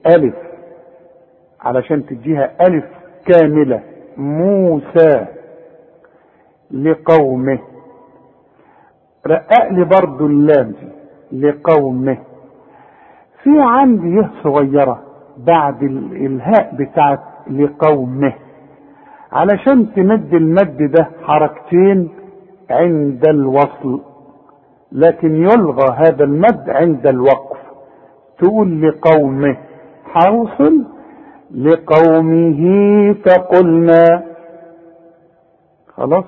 ألف. 0.07 0.35
علشان 1.61 2.07
تديها 2.07 2.67
ألف 2.67 2.85
كاملة. 3.27 3.83
موسى 4.17 5.27
لقومه. 6.71 7.59
رقق 9.27 9.69
لي 9.71 9.85
برضو 9.85 10.27
اللام 10.27 10.71
دي. 10.71 11.02
لقومه. 11.33 12.19
في 13.43 13.51
عندي 13.61 14.17
يه 14.17 14.31
صغيرة 14.45 15.03
بعد 15.39 15.83
الهاء 15.83 16.75
بتاعت 16.75 17.21
لقومه. 17.51 18.33
علشان 19.33 19.93
تمد 19.93 20.35
المد 20.35 20.91
ده 20.91 21.09
حركتين 21.23 22.09
عند 22.71 23.29
الوصل 23.29 24.01
لكن 24.93 25.35
يلغى 25.37 25.97
هذا 25.97 26.25
المد 26.25 26.71
عند 26.71 27.07
الوقف. 27.07 27.59
تقول 28.39 28.83
لقومه 28.83 29.57
حوصل 30.05 30.85
لقومه 31.55 33.13
فقلنا. 33.27 34.23
خلاص؟ 35.89 36.25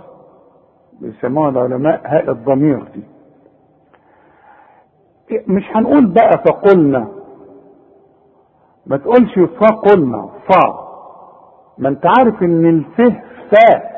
بيسموها 1.01 1.49
العلماء 1.51 2.01
هاء 2.05 2.31
الضمير 2.31 2.85
دي. 2.95 3.14
مش 5.47 5.63
هنقول 5.75 6.07
بقى 6.07 6.31
فقلنا. 6.47 7.09
ما 8.87 8.97
تقولش 8.97 9.39
فقلنا 9.39 10.29
فا 10.49 10.85
ما 11.79 11.89
انت 11.89 12.07
عارف 12.19 12.43
ان 12.43 12.67
الفه 12.67 13.21
فا 13.51 13.95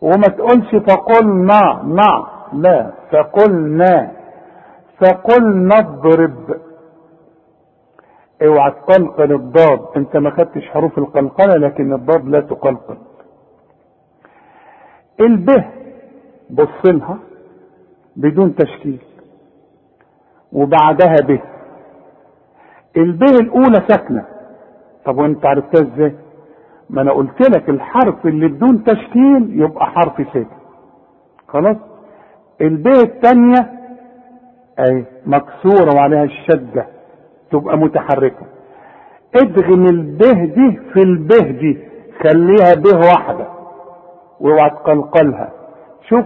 وما 0.00 0.22
تقولش 0.36 0.74
فقلنا 0.76 1.82
نا 1.84 2.26
لا 2.52 2.92
فقلنا. 3.12 4.12
فقلنا 5.00 5.78
اضرب. 5.78 6.56
اوعى 8.42 8.70
تقلقل 8.70 9.32
الضاد. 9.32 9.80
انت 9.96 10.16
ما 10.16 10.30
خدتش 10.30 10.68
حروف 10.70 10.98
القلقلة 10.98 11.54
لكن 11.56 11.92
الضاد 11.92 12.24
لا 12.28 12.40
تقلقل. 12.40 12.96
البه 15.20 15.64
بص 16.50 16.84
لها 16.84 17.18
بدون 18.16 18.54
تشكيل. 18.54 19.02
وبعدها 20.52 21.16
به 21.28 21.40
البه 22.96 23.36
الأولى 23.40 23.82
ساكنة. 23.88 24.24
طب 25.04 25.18
وأنت 25.18 25.46
عرفتها 25.46 25.82
إزاي؟ 25.94 26.14
ما 26.90 27.02
أنا 27.02 27.12
قلت 27.12 27.40
لك 27.56 27.68
الحرف 27.68 28.26
اللي 28.26 28.48
بدون 28.48 28.84
تشكيل 28.84 29.60
يبقى 29.60 29.86
حرف 29.86 30.16
ساكن. 30.16 30.56
خلاص؟ 31.48 31.76
البه 32.60 32.90
الثانية 33.02 33.70
اي 34.78 35.04
مكسورة 35.26 35.96
وعليها 35.96 36.24
الشدة. 36.24 36.86
تبقى 37.50 37.78
متحركة. 37.78 38.46
ادغم 39.42 39.86
البه 39.86 40.44
دي 40.44 40.80
في 40.92 41.00
البه 41.00 41.50
دي. 41.50 41.78
خليها 42.22 42.74
به 42.74 42.98
واحدة. 42.98 43.46
واوعى 44.40 44.70
تقلقلها. 44.70 45.50
شوف 46.08 46.24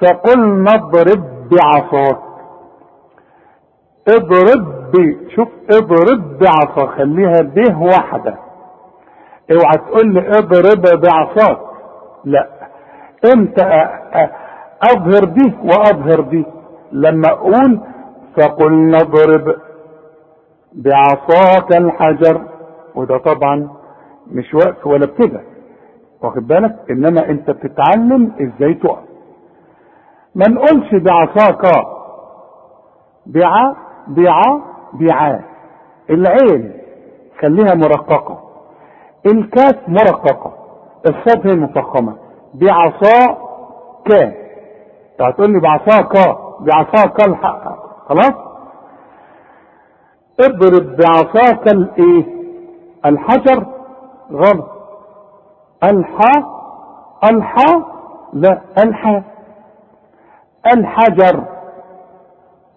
فقل 0.00 0.40
نضرب 0.62 1.48
بعصاك. 1.50 2.25
اضرب 4.08 4.90
ب 4.92 5.16
شوف 5.36 5.48
اضرب 5.70 6.38
بعصا. 6.38 6.86
خليها 6.86 7.42
به 7.42 7.82
واحدة. 7.82 8.38
اوعى 9.50 9.76
تقول 9.86 10.14
لي 10.14 10.28
اضرب 10.28 11.00
بعصاك. 11.00 11.58
لا. 12.24 12.48
إمتى 13.34 13.88
أظهر 14.92 15.24
دي 15.24 15.54
وأظهر 15.64 16.20
دي. 16.20 16.46
لما 16.92 17.28
أقول 17.28 17.80
فقل 18.36 18.72
نضرب 18.90 19.54
بعصاك 20.72 21.76
الحجر. 21.76 22.42
وده 22.94 23.18
طبعا 23.18 23.68
مش 24.26 24.54
وقف 24.54 24.86
ولا 24.86 25.04
ابتدى 25.04 25.40
واخد 26.22 26.46
بالك؟ 26.46 26.76
إنما 26.90 27.28
أنت 27.30 27.50
بتتعلم 27.50 28.32
إزاي 28.40 28.74
تقف. 28.74 28.98
ما 30.34 30.44
نقولش 30.48 30.94
بعصاك. 30.94 31.62
بع 33.26 33.72
بع 34.06 34.40
بعا 34.92 35.40
العين 36.10 36.72
خليها 37.40 37.74
مرققة. 37.74 38.38
الكاف 39.26 39.88
مرققة. 39.88 40.52
الصاد 41.06 41.46
هي 41.46 41.52
المفخمه 41.52 42.16
بعصا 42.54 43.32
ك. 44.06 44.32
هتقول 45.20 45.52
لي 45.52 45.60
بعصاك 45.60 46.36
بعصاك 46.60 47.28
الحق 47.28 47.64
خلاص؟ 48.08 48.32
اضرب 50.40 50.96
بعصاك 50.96 51.68
الايه؟ 51.72 52.24
الحجر. 53.06 53.66
غلط. 54.32 54.66
الحا 55.84 56.32
الحا 57.30 57.82
لا 58.32 58.60
الحا 58.78 59.22
الحجر. 60.74 61.44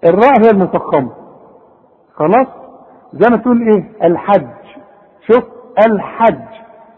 الراء 0.06 0.42
هي 0.46 0.50
المفخمة. 0.52 1.10
خلاص؟ 2.20 2.48
زي 3.14 3.28
ما 3.32 3.38
تقول 3.38 3.62
إيه؟ 3.62 4.08
الحج. 4.08 4.48
شوف 5.28 5.44
الحج. 5.88 6.42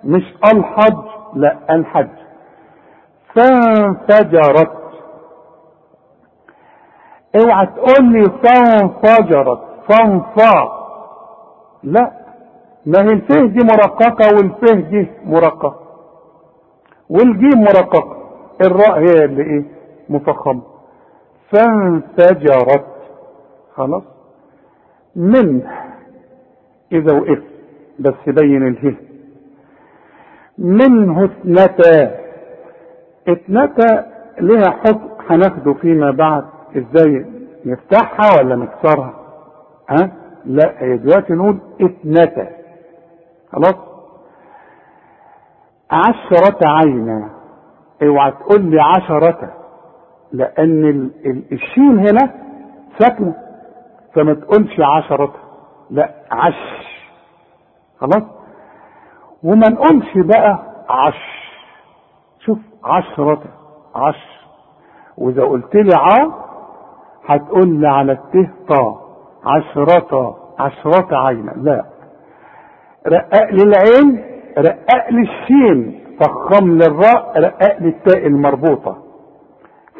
مش 0.03 0.23
الحج 0.53 0.97
لا 1.33 1.57
الحج. 1.69 2.09
فانفجرت. 3.35 4.81
اوعى 7.41 7.65
تقول 7.65 8.05
لي 8.13 8.23
فانفجرت. 8.43 9.59
فانفا. 9.89 10.71
لا. 11.83 12.11
ما 12.85 12.99
هي 13.01 13.13
الفه 13.13 13.45
دي 13.45 13.59
مرققة 13.65 14.35
والفه 14.35 14.75
دي 14.89 15.11
مرققة. 15.25 15.75
والجيم 17.09 17.61
مرققة. 17.61 18.17
الراء 18.61 18.99
هي 18.99 19.25
اللي 19.25 19.43
إيه؟ 19.43 19.65
مفخمة. 20.09 20.61
فانفجرت. 21.51 22.85
خلاص؟ 23.75 24.03
من 25.15 25.61
إذا 26.91 27.13
وقف. 27.13 27.43
بس 27.99 28.13
بين 28.27 28.67
اله 28.67 28.95
منه 30.57 31.25
اثنتا 31.25 32.17
اثنتا 33.27 34.05
لها 34.39 34.71
حكم 34.71 35.09
هناخده 35.29 35.73
فيما 35.73 36.11
بعد. 36.11 36.43
إزاي 36.77 37.25
نفتحها 37.65 38.41
ولا 38.41 38.55
نكسرها؟ 38.55 39.13
ها؟ 39.89 40.11
لا 40.45 40.73
هي 40.83 40.97
دلوقتي 40.97 41.33
نقول 41.33 41.59
اثنتا 41.81 42.47
خلاص؟ 43.51 43.75
عشرة 45.91 46.59
عينا. 46.67 47.29
اوعى 48.03 48.31
تقول 48.31 48.61
لي 48.61 48.81
عشرة. 48.81 49.53
لأن 50.31 50.85
ال 50.85 51.11
ال 51.25 51.43
الشين 51.51 51.99
هنا 51.99 52.33
ساكنة. 52.99 53.50
فما 54.15 54.33
تقولش 54.33 54.79
عشرة. 54.79 55.33
لا 55.89 56.09
عش 56.31 56.87
خلاص؟ 57.99 58.23
وما 59.43 59.69
نقولش 59.69 60.17
بقى 60.17 60.59
عش 60.89 61.51
شوف 62.39 62.57
عشرة 62.83 63.41
عش 63.95 64.41
وإذا 65.17 65.43
قلت 65.43 65.75
لي 65.75 65.95
ع 65.95 66.27
هتقول 67.25 67.79
لي 67.81 67.87
على 67.87 68.11
الته 68.11 68.49
طا 68.69 69.01
عشرة 69.45 70.37
عشرة 70.59 71.17
عينا 71.17 71.51
لا. 71.51 71.85
رقق 73.07 73.49
لي 73.51 73.63
العين 73.63 74.23
رقق 74.57 75.09
لي 75.09 75.21
الشين. 75.21 76.01
فخم 76.19 76.67
للراء 76.71 77.39
رقق 77.39 77.79
لي 77.79 77.89
التاء 77.89 78.27
المربوطة. 78.27 78.97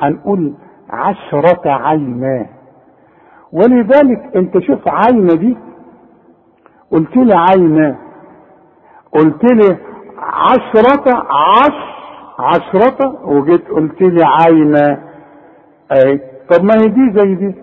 هنقول 0.02 0.54
عشرة 0.89 1.62
عينا 1.71 2.47
ولذلك 3.53 4.35
انت 4.35 4.59
شوف 4.59 4.79
عينة 4.87 5.35
دي. 5.35 5.57
قلت 6.91 7.17
لي 7.17 7.33
عينا 7.35 7.95
قلت 9.13 9.43
لي 9.53 9.77
عشرة 10.19 11.26
عش 11.30 11.82
عشرة 12.39 13.26
وجيت 13.28 13.67
قلت 13.67 14.01
لي 14.01 14.23
عينا 14.26 14.99
اي 15.91 16.17
طب 16.49 16.63
ما 16.63 16.73
هي 16.73 16.88
دي 16.88 17.11
زي 17.19 17.36
دي. 17.36 17.55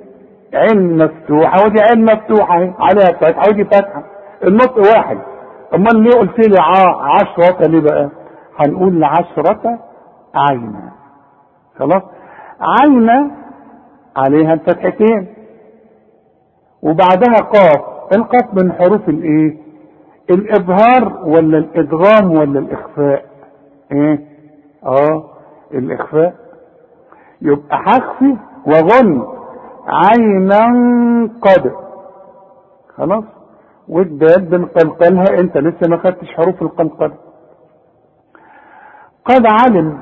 عين 0.54 0.96
مفتوحة 0.98 1.64
ودي 1.64 1.80
عين 1.80 2.04
مفتوحة 2.04 2.58
اهي. 2.58 2.72
عليها 2.78 3.12
فتحة 3.20 3.42
ودي 3.48 3.64
فتحة 3.64 4.04
النطق 4.44 4.78
واحد. 4.78 5.18
امال 5.74 6.02
ليه 6.02 6.10
قلت 6.10 6.48
لي 6.48 6.56
عشرة 7.00 7.66
ليه 7.68 7.80
بقى؟ 7.80 8.10
هنقول 8.58 9.04
عشرة 9.04 9.78
عينا 10.34 10.92
خلاص؟ 11.78 12.02
عينا 12.60 13.30
عليها 14.16 14.52
الفتحتين. 14.54 15.26
وبعدها 16.82 17.36
قاف. 17.52 17.80
القاف 18.16 18.54
من 18.54 18.72
حروف 18.72 19.08
الايه؟ 19.08 19.56
الإظهار 20.30 21.22
ولا 21.24 21.58
الإدغام 21.58 22.32
ولا 22.32 22.58
الإخفاء؟ 22.58 23.24
إيه؟ 23.92 24.18
آه 24.84 25.24
الإخفاء. 25.74 26.34
يبقى 27.42 27.78
هخفي 27.86 28.36
وغن 28.66 29.26
عينا 29.88 30.66
قد. 31.42 31.72
خلاص؟ 32.96 33.24
والدال 33.88 34.44
بنقلقلها. 34.44 35.40
انت 35.40 35.56
لسه 35.56 35.88
ما 35.90 35.96
خدتش 35.96 36.34
حروف 36.36 36.62
القلقله 36.62 37.14
قد 39.24 39.46
علم. 39.46 39.98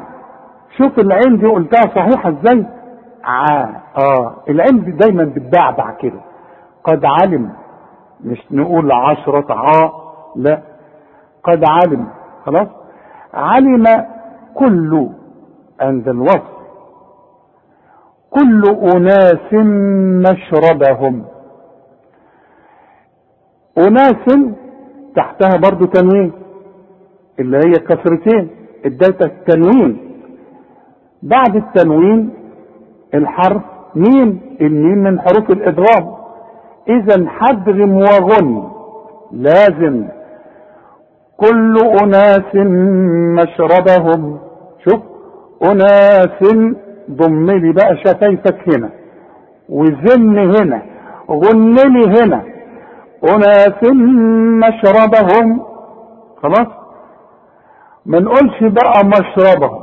شوف 0.78 0.98
العين 0.98 1.38
دي 1.38 1.46
قلتها 1.46 1.80
صحيحة 1.94 2.28
إزاي؟ 2.28 2.66
ع 3.24 3.46
آه 3.98 4.34
العين 4.48 4.84
دي 4.84 4.90
دايما 4.90 5.24
بتبعبع 5.24 5.90
كده. 5.90 6.20
قد 6.86 7.04
علم 7.04 7.52
مش 8.24 8.38
نقول 8.50 8.92
عشرة 8.92 9.46
ع 9.54 9.90
لا. 10.36 10.62
قد 11.44 11.64
علم 11.68 12.08
خلاص؟ 12.44 12.68
علم 13.34 13.84
كل 14.54 15.08
عند 15.80 16.08
الوصف. 16.08 16.56
كل 18.30 18.62
أناس 18.94 19.52
مشربهم. 20.30 21.24
أناس 23.78 24.38
تحتها 25.16 25.56
برضو 25.70 25.84
تنوين 25.86 26.32
اللي 27.40 27.56
هي 27.58 27.72
كسرتين 27.72 28.50
اديت 28.84 29.22
التنوين. 29.22 30.20
بعد 31.22 31.56
التنوين 31.56 32.30
الحرف 33.14 33.62
ميم 33.94 34.40
الميم 34.60 34.98
من 34.98 35.20
حروف 35.20 35.50
الادغام 35.50 36.16
اذا 36.88 37.28
حدغم 37.28 37.96
وغن. 37.96 38.70
لازم. 39.32 40.08
كل 41.36 41.74
أناس 42.02 42.54
مشربهم. 43.38 44.38
شوف 44.88 45.00
أناس 45.62 46.54
ضم 47.10 47.50
لي 47.50 47.72
بقى 47.72 47.96
شفايفك 47.96 48.68
هنا. 48.74 48.90
وزن 49.68 50.38
هنا. 50.38 50.82
غن 51.30 51.74
لي 51.74 52.20
هنا. 52.20 52.42
أناس 53.24 53.82
مشربهم. 54.62 55.62
خلاص؟ 56.42 56.68
ما 58.06 58.20
نقولش 58.20 58.62
بقى 58.62 59.04
مشربهم. 59.06 59.82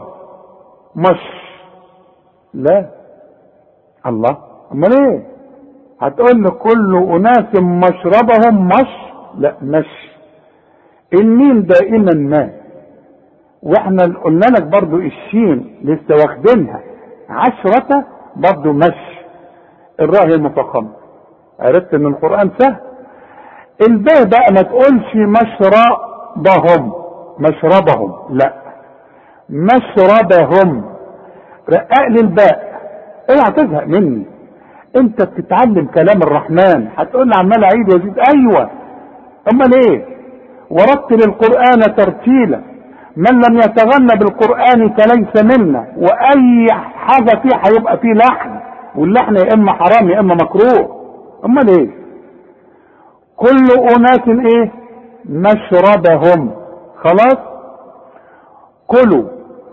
مش. 0.96 1.22
لا. 2.54 2.90
الله. 4.06 4.38
أمال 4.72 4.94
إيه؟ 4.94 5.33
هتقول 6.04 6.50
كل 6.50 6.96
أناس 7.10 7.56
مشربهم 7.56 8.68
مش 8.68 8.90
لا 9.38 9.56
مش. 9.62 10.14
الميم 11.14 11.62
دائما 11.62 12.14
ما. 12.14 12.50
وإحنا 13.64 14.04
قلنا 14.24 14.46
لك 14.46 14.64
برضو 14.64 14.98
الشين 14.98 15.76
لسه 15.84 16.16
واخدينها. 16.16 16.82
عشرة 17.30 18.06
برضو 18.36 18.74
مش. 18.74 19.24
الراء 20.00 20.28
هي 20.28 20.34
المفخمة 20.36 20.90
عرفت 21.60 21.94
إن 21.94 22.06
القرآن 22.06 22.52
سهل. 22.60 22.76
الباء 23.88 24.24
بقى 24.26 24.54
ما 24.54 24.62
تقولش 24.62 25.16
مشربهم. 25.16 26.94
مشربهم. 27.40 28.14
لا. 28.30 28.54
مشربهم. 29.50 30.84
رقق 31.70 32.08
لي 32.10 32.20
الباء 32.20 32.74
اوعى 33.30 33.52
تزهق 33.52 33.84
مني. 33.88 34.26
انت 34.96 35.22
بتتعلم 35.22 35.86
كلام 35.86 36.22
الرحمن. 36.24 36.88
هتقول 36.98 37.28
لي 37.28 37.34
عمال 37.40 37.64
أعيد 37.64 37.94
وازيد 37.94 38.20
أيوه. 38.36 38.70
أمال 39.54 39.72
إيه؟ 39.88 40.06
ورتل 40.70 41.30
القرآن 41.30 41.96
ترتيلا. 41.96 42.62
من 43.18 43.32
لم 43.50 43.58
يتغنى 43.58 44.20
بالقرآن 44.20 44.90
فليس 44.90 45.58
منا. 45.60 45.88
وأي 45.98 46.68
حاجة 46.96 47.42
فيه 47.42 47.62
هيبقى 47.66 47.98
فيه 47.98 48.14
لحن. 48.14 48.50
واللحن 48.96 49.36
يا 49.36 49.54
إما 49.54 49.72
حرام 49.74 50.10
يا 50.10 50.20
إما 50.20 50.36
مكروه. 50.36 51.04
أمال 51.46 51.70
إيه؟ 51.70 51.90
كل 53.36 53.66
أناس 53.98 54.28
إيه؟ 54.54 54.72
مشربهم 55.26 56.52
خلاص؟ 57.04 57.38
كلوا 58.88 59.24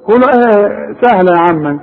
كلوا 0.07 0.29
إيه 0.35 0.95
سهلة 1.03 1.33
يا 1.37 1.41
عم. 1.41 1.81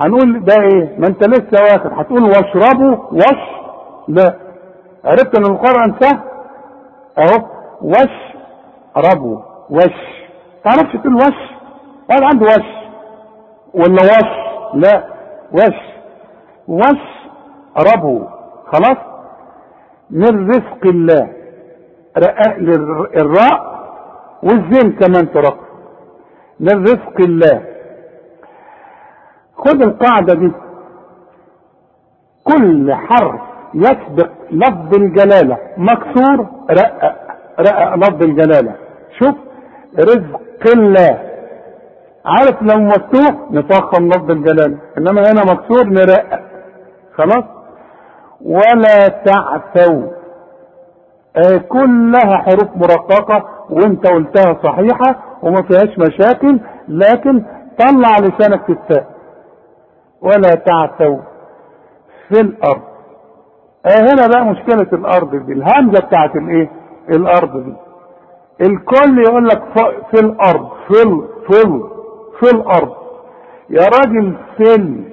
هنقول 0.00 0.44
ده 0.44 0.54
إيه؟ 0.62 0.98
ما 0.98 1.06
انت 1.06 1.24
لسه 1.28 1.62
واخد. 1.62 1.90
هتقول 1.92 2.24
واشربوا 2.24 2.96
وش؟ 3.12 3.40
لا. 4.08 4.34
عرفت 5.04 5.38
ان 5.38 5.44
القرآن 5.46 5.94
سهل؟ 6.00 6.20
اهو. 7.18 7.46
وش 7.82 8.34
ربوا 8.96 9.38
وش. 9.70 9.96
تعرفش 10.64 10.92
تقول 10.92 11.14
وش؟ 11.14 11.38
واحد 12.10 12.22
عنده 12.22 12.46
وش. 12.46 12.66
ولا 13.74 14.02
وش؟ 14.02 14.30
لا. 14.74 15.04
وش. 15.52 15.76
وش 16.68 17.00
ربوا 17.94 18.24
خلاص؟ 18.72 18.96
من 20.10 20.48
رزق 20.50 20.84
الله. 20.86 21.28
رقاق 22.18 22.56
الراء 23.20 23.80
والزين 24.42 24.92
كمان 24.92 25.32
ترقق 25.32 25.58
من 26.60 26.82
رزق 26.82 27.20
الله. 27.20 27.62
خد 29.64 29.82
القاعدة 29.82 30.34
دي. 30.34 30.52
كل 32.44 32.94
حرف 32.94 33.40
يسبق 33.74 34.30
لفظ 34.50 34.94
الجلالة. 34.94 35.58
مكسور 35.76 36.46
رقق 36.70 37.14
رقق 37.60 37.94
لفظ 37.94 38.22
الجلالة. 38.22 38.74
شوف 39.18 39.34
رزق 39.98 40.40
الله. 40.76 41.18
عارف 42.26 42.62
لو 42.62 42.78
مفتوح 42.80 43.34
نفخم 43.50 44.08
لفظ 44.08 44.30
الجلالة. 44.30 44.78
إنما 44.98 45.20
هنا 45.20 45.52
مكسور 45.52 45.86
نرقق 45.86 46.40
خلاص؟ 47.14 47.44
ولا 48.44 49.08
تعثوا. 49.08 50.02
آه 51.36 51.56
كلها 51.68 52.36
حروف 52.38 52.76
مرققة 52.76 53.48
وانت 53.70 54.06
قلتها 54.06 54.58
صحيحة 54.62 55.22
وما 55.42 55.62
فيهاش 55.62 55.98
مشاكل 55.98 56.60
لكن 56.88 57.44
طلع 57.78 58.16
لسانك 58.18 58.64
في 58.64 58.72
التاء 58.72 59.06
ولا 60.22 60.54
تعثوا 60.54 61.18
في 62.28 62.40
الأرض. 62.40 62.82
آه 63.86 64.00
هنا 64.00 64.26
بقى 64.26 64.44
مشكلة 64.44 64.88
الأرض 64.92 65.36
دي. 65.46 65.52
الهمزة 65.52 66.00
بتاعت 66.06 66.36
الإيه؟ 66.36 66.70
الأرض 67.08 67.64
دي. 67.64 67.74
الكل 68.60 69.18
يقول 69.28 69.48
لك 69.48 69.62
في 70.10 70.20
الأرض 70.20 70.68
في 70.88 71.02
ال 71.02 71.28
في 71.48 71.62
ال 71.66 71.82
في 72.40 72.54
الأرض. 72.56 72.92
يا 73.70 73.82
راجل 73.84 74.36
فل 74.58 75.04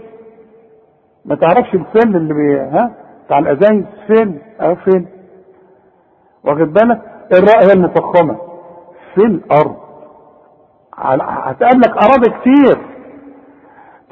ما 1.26 1.36
تعرفش 1.36 1.74
الفل 1.74 2.16
اللي 2.16 2.34
بي 2.34 2.60
ها؟ 2.60 2.92
بتاع 3.26 3.40
الاذان 3.40 3.86
فين؟ 4.08 4.40
آه 4.62 4.74
فين؟ 4.74 5.08
واخد 6.44 6.74
بالك؟ 6.74 7.02
الراء 7.34 7.64
هي 7.64 7.74
المفخمة. 7.74 8.38
في 9.16 9.22
الأرض. 9.22 9.76
هتقابلك 10.98 11.90
أراضي 12.04 12.30
كتير. 12.40 12.87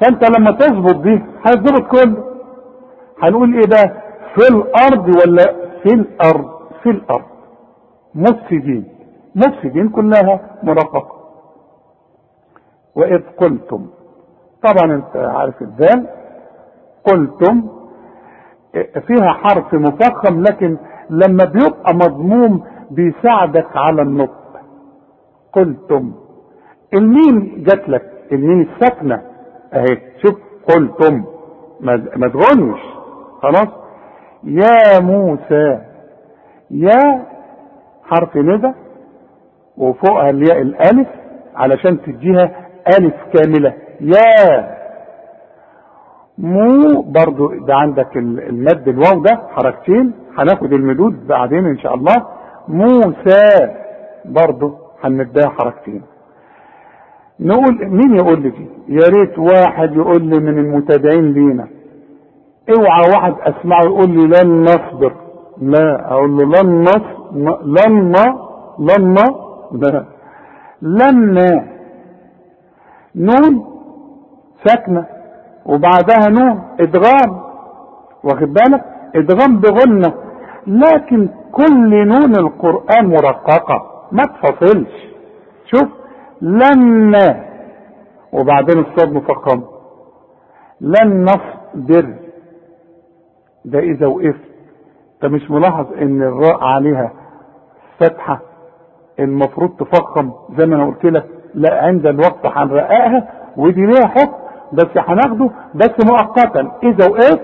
فانت 0.00 0.38
لما 0.38 0.50
تظبط 0.50 0.96
دي 1.02 1.22
هتظبط 1.44 1.90
كله 1.90 2.24
هنقول 3.22 3.54
إيه 3.54 3.64
ده؟ 3.66 4.02
في 4.34 4.48
الأرض 4.54 5.08
ولا 5.08 5.44
في 5.82 5.94
الأرض؟ 5.94 6.50
في 6.82 6.90
الأرض. 6.90 7.24
مفسدين 8.14 8.84
مفسدين 9.34 9.88
كلها 9.88 10.40
مرققه 10.62 11.16
وإذ 12.94 13.20
قلتم 13.40 13.86
طبعا 14.62 14.94
انت 14.94 15.16
عارف 15.16 15.62
الذال 15.62 16.06
قلتم 17.04 17.68
فيها 19.06 19.32
حرف 19.32 19.74
مفخم 19.74 20.42
لكن 20.42 20.76
لما 21.10 21.44
بيبقى 21.44 21.94
مضموم 21.94 22.64
بيساعدك 22.90 23.76
على 23.76 24.02
النطق. 24.02 24.60
قلتم 25.52 26.12
الميم 26.94 27.64
جات 27.66 27.88
لك 27.88 28.12
الميم 28.32 28.60
الساكنة 28.60 29.22
اهي 29.74 29.98
شوف 30.22 30.34
قلتم. 30.68 31.24
ما 32.16 32.28
تغنش 32.28 32.80
خلاص؟ 33.42 33.68
يا 34.44 35.00
موسى 35.00 35.78
يا 36.70 37.26
حرف 38.04 38.36
ندى 38.36 38.72
وفوقها 39.76 40.30
الياء 40.30 40.60
الألف 40.62 41.08
علشان 41.54 42.02
تديها 42.02 42.50
ألف 42.98 43.14
كاملة. 43.34 43.72
يا 44.00 44.76
مو 46.38 47.02
برضو 47.02 47.54
ده 47.66 47.74
عندك 47.74 48.16
المد 48.16 48.88
الواو 48.88 49.22
ده 49.22 49.40
حركتين. 49.56 50.12
هناخد 50.38 50.72
المدود 50.72 51.26
بعدين 51.26 51.66
إن 51.66 51.78
شاء 51.78 51.94
الله. 51.94 52.26
موسى 52.68 53.72
برضو 54.24 54.74
هنمدها 55.04 55.48
حركتين. 55.48 56.02
نقول 57.40 57.88
مين 57.88 58.16
يقول 58.16 58.42
لي 58.42 58.50
دي؟ 58.50 58.66
يا 58.88 59.08
ريت 59.08 59.38
واحد 59.38 59.96
يقول 59.96 60.22
لي 60.22 60.40
من 60.40 60.58
المتابعين 60.58 61.32
لينا. 61.32 61.68
اوعى 62.70 63.02
واحد 63.14 63.34
اسمعه 63.40 63.82
يقول 63.84 64.10
لي 64.10 64.26
لن 64.26 64.62
نصبر. 64.62 65.12
لا 65.60 66.12
أقول 66.12 66.36
له 66.36 66.44
لن 66.44 66.82
نص 66.82 67.06
لن 67.64 68.12
لن 68.78 69.82
لا. 69.82 70.04
لن 70.82 71.64
نون 73.16 73.64
ساكنة. 74.64 75.06
وبعدها 75.66 76.28
نون 76.28 76.62
ادغام. 76.80 77.40
واخد 78.24 78.52
بالك؟ 78.52 78.84
ادغام 79.14 79.60
بغنة. 79.60 80.14
لكن 80.66 81.28
كل 81.52 82.06
نون 82.06 82.36
القرآن 82.36 83.06
مرققة. 83.06 83.82
ما 84.12 84.22
تفصلش 84.24 84.88
شوف. 85.66 85.88
لن 86.40 87.14
وبعدين 88.32 88.78
الصاد 88.78 89.12
مفخم. 89.12 89.62
لن 90.80 91.22
نصبر 91.24 92.14
ده 93.64 93.78
إذا 93.78 94.06
وقفت. 94.06 94.40
انت 95.14 95.32
مش 95.32 95.50
ملاحظ 95.50 95.86
إن 95.92 96.22
الراء 96.22 96.64
عليها 96.64 97.12
فتحة. 98.00 98.40
المفروض 99.20 99.70
تفخم. 99.76 100.32
زي 100.58 100.66
ما 100.66 100.76
أنا 100.76 100.86
قلت 100.86 101.04
لك 101.04 101.26
لا 101.54 101.84
عند 101.84 102.06
الوقت 102.06 102.46
هنرققها 102.46 103.28
ودي 103.56 103.86
ليها 103.86 104.06
حكم. 104.08 104.32
بس 104.72 104.88
هناخده. 104.96 105.50
بس 105.74 106.06
مؤقتا. 106.06 106.72
إذا 106.82 107.10
وقفت 107.10 107.40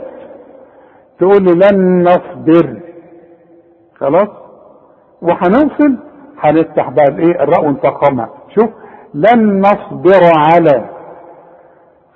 تقول 1.18 1.43
لي 1.43 1.53
لن 1.53 2.03
نصبر 2.03 2.80
خلاص؟ 3.97 4.28
وهنوصل. 5.22 5.99
هنفتح 6.38 6.90
بقى 6.90 7.05
الإيه؟ 7.09 7.43
الراء 7.43 7.64
ونفخمها. 7.64 8.28
شوف. 8.49 8.70
لن 9.15 9.61
نصبر 9.61 10.21
على. 10.37 10.89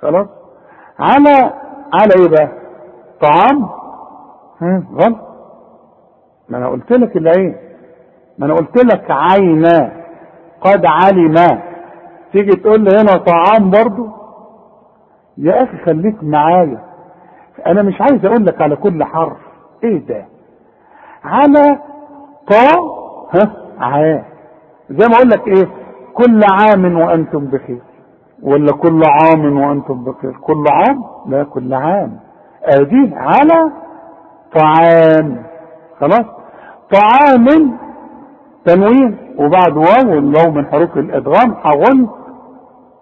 خلاص؟ 0.01 0.27
على 0.99 1.53
على 1.93 2.13
إيه 2.19 2.29
بقى؟ 2.29 2.51
طعام؟ 3.21 3.69
غلط. 4.93 5.17
ما 6.49 6.57
أنا 6.57 6.69
قلت 6.69 6.91
لك 6.91 7.17
العين 7.17 7.55
ما 8.37 8.45
أنا 8.45 8.53
قلت 8.53 8.83
لك 8.85 9.05
عينا 9.11 9.91
قد 10.61 10.85
علما 10.85 11.61
تيجي 12.31 12.51
تقول 12.55 12.81
لي 12.83 12.89
هنا 12.89 13.17
طعام 13.17 13.69
برضو؟ 13.69 14.07
يا 15.37 15.63
أخي 15.63 15.77
خليك 15.77 16.23
معايا. 16.23 16.81
أنا 17.67 17.81
مش 17.81 18.01
عايز 18.01 18.25
أقول 18.25 18.45
لك 18.45 18.61
على 18.61 18.75
كل 18.75 19.03
حرف. 19.03 19.37
إيه 19.83 20.05
ده؟ 20.07 20.25
على 21.23 21.79
طا 22.47 22.79
ها 23.33 23.53
عا 23.79 24.23
زي 24.89 25.07
ما 25.07 25.15
أقول 25.15 25.29
لك 25.29 25.47
إيه؟ 25.47 25.67
كل 26.17 26.41
عام 26.51 26.97
وأنتم 26.97 27.45
بخير. 27.45 27.81
ولا 28.43 28.71
كل 28.71 29.01
عام 29.05 29.61
وأنتم 29.61 30.03
بخير. 30.03 30.31
كل 30.31 30.63
عام؟ 30.71 31.03
لا 31.25 31.43
كل 31.43 31.73
عام. 31.73 32.19
ادي 32.63 33.15
على 33.15 33.71
طعام. 34.55 35.43
خلاص؟ 35.99 36.25
طعام 36.93 37.77
تنوين. 38.65 39.35
وبعد 39.39 39.77
واو 39.77 40.15
والواو 40.15 40.51
من 40.51 40.65
حروف 40.65 40.97
الادغام 40.97 41.51
هغن 41.53 42.09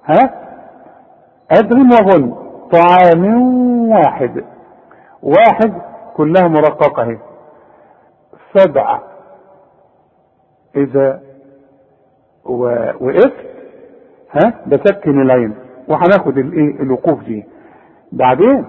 ها؟ 0.05 0.45
أدغم 1.51 1.89
وغن 1.91 2.35
طعام 2.71 3.23
واحد. 3.91 4.43
واحد 5.23 5.73
كلها 6.15 6.47
مرققة 6.47 7.03
اهي 7.03 7.17
سبعة. 8.53 9.01
إذا 10.75 11.19
وقفت 12.45 13.33
ها؟ 14.31 14.53
بسكن 14.67 15.21
العين. 15.21 15.55
وهناخد 15.87 16.37
الايه 16.37 16.81
الوقوف 16.81 17.23
دي. 17.23 17.45
بعدين 18.11 18.65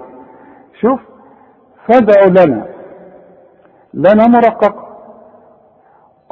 شوف 0.80 1.00
فادعوا 1.88 2.46
لنا. 2.46 2.66
لنا 3.94 4.26
مرقق. 4.28 4.86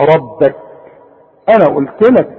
ربك. 0.00 0.56
أنا 1.48 1.74
قلت 1.76 2.10
لك 2.10 2.38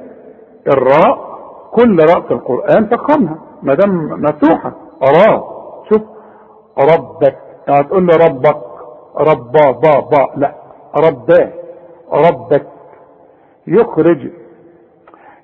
الراء 0.67 1.35
كل 1.71 1.99
راء 1.99 2.21
في 2.21 2.31
القرآن 2.31 2.89
تفخمها 2.89 3.37
ما 3.63 3.73
دام 3.73 4.21
مفتوحة. 4.21 4.73
راء 5.01 5.55
شوف 5.89 6.01
ربك. 6.79 7.37
يعني 7.67 7.83
تقول 7.83 8.05
لي 8.05 8.13
ربك. 8.27 8.61
ربا 9.17 9.71
با 9.71 9.99
با. 9.99 10.29
لا 10.35 10.55
رباه. 10.95 11.51
ربك. 12.13 12.67
يخرج 13.67 14.31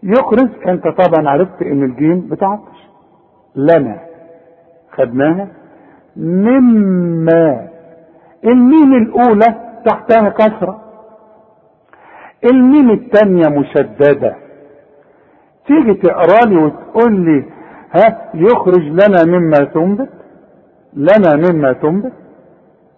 يخرج 0.03 0.49
انت 0.67 0.87
طبعا 0.87 1.29
عرفت 1.29 1.61
إن 1.61 1.83
الجيم 1.83 2.27
بتعطش. 2.31 2.77
احنا 3.55 3.99
خدناها. 4.91 5.47
مما 6.17 7.67
الميم 8.45 8.93
الأولى 8.93 9.55
تحتها 9.85 10.29
كسرة. 10.29 10.81
الميم 12.51 12.91
الثانية 12.91 13.47
مشددة. 13.59 14.35
تيجي 15.67 15.93
تقرا 15.93 16.45
لي 16.49 16.57
وتقول 16.57 17.13
لي 17.19 17.45
ها 17.95 18.29
يخرج 18.33 18.81
لنا 18.83 19.25
مما 19.25 19.57
تنبت؟ 19.73 20.09
لنا 20.93 21.35
مما 21.35 21.73
تنبت؟ 21.73 22.13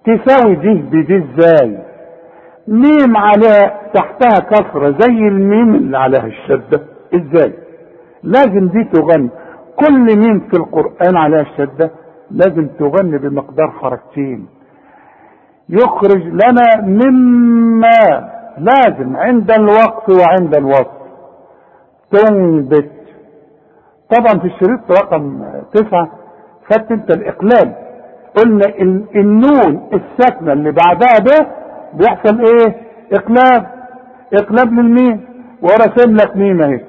تساوي 0.05 0.55
دي 0.55 0.73
بدي 0.73 1.17
إزاي؟ 1.17 1.77
ميم 2.67 3.17
عليها 3.17 3.79
تحتها 3.93 4.39
كسرة 4.39 4.89
زي 4.99 5.27
الميم 5.27 5.75
اللي 5.75 5.97
عليها 5.97 6.25
الشدة. 6.25 6.92
إزاي؟ 7.15 7.53
لازم 8.23 8.67
دي 8.67 8.83
تغني. 8.83 9.29
كل 9.75 10.17
ميم 10.17 10.39
في 10.39 10.57
القرآن 10.57 11.17
عليها 11.17 11.41
الشدة 11.41 11.91
لازم 12.31 12.67
تغني 12.67 13.17
بمقدار 13.17 13.71
حركتين 13.71 14.47
يخرج 15.69 16.23
لنا 16.23 16.81
مما 16.81 18.29
لازم 18.57 19.15
عند 19.17 19.51
الوقف 19.51 20.09
وعند 20.09 20.55
الوصف. 20.55 21.03
تنبت. 22.11 22.91
طبعا 24.09 24.39
في 24.39 24.45
الشريط 24.47 24.91
رقم 24.91 25.43
تسعة 25.73 26.11
خدت 26.71 26.91
انت 26.91 27.11
الإقلال. 27.11 27.75
قلنا 28.37 28.65
النون 29.15 29.89
الساكنة 29.93 30.53
اللي 30.53 30.71
بعدها 30.71 31.19
ده 31.19 31.47
بيحصل 31.93 32.39
إيه؟ 32.39 32.75
إقلاب. 33.13 33.67
إقلاب 34.33 34.73
للميم 34.73 35.25
ورسم 35.61 36.15
لك 36.15 36.37
ميم 36.37 36.61
أهي. 36.61 36.81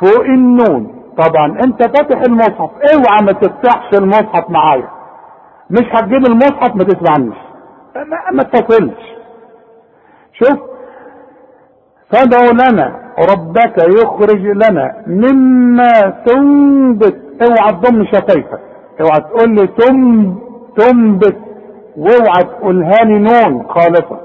فوق 0.00 0.24
النون. 0.24 0.96
طبعا 1.18 1.46
أنت 1.64 1.82
فاتح 1.82 2.20
المصحف. 2.20 2.70
اوعى 2.94 3.24
ما 3.24 3.32
تفتحش 3.32 3.94
المصحف 3.98 4.50
معايا؟ 4.50 4.88
مش 5.70 5.86
هتجيب 5.92 6.26
المصحف 6.26 6.76
ما 6.76 6.84
تسمعنيش 6.84 7.36
ما, 7.96 8.30
ما 8.32 8.42
اتصلش. 8.42 9.02
شوف. 10.32 10.58
فادعوا 12.12 12.52
لنا. 12.52 13.00
ربك 13.32 13.78
يخرج 13.78 14.40
لنا 14.46 14.94
مما 15.06 15.92
تنبت. 16.26 17.16
اوعى 17.42 17.72
تضم 17.72 18.04
شفايفك. 18.04 18.60
اوعى 19.00 19.20
تقول 19.20 19.54
لي 19.54 19.66
تنبت. 20.76 21.36
وأوعى 21.96 22.44
تقولها 22.44 23.04
لي 23.04 23.18
نون 23.18 23.66
خالصه 23.68 24.20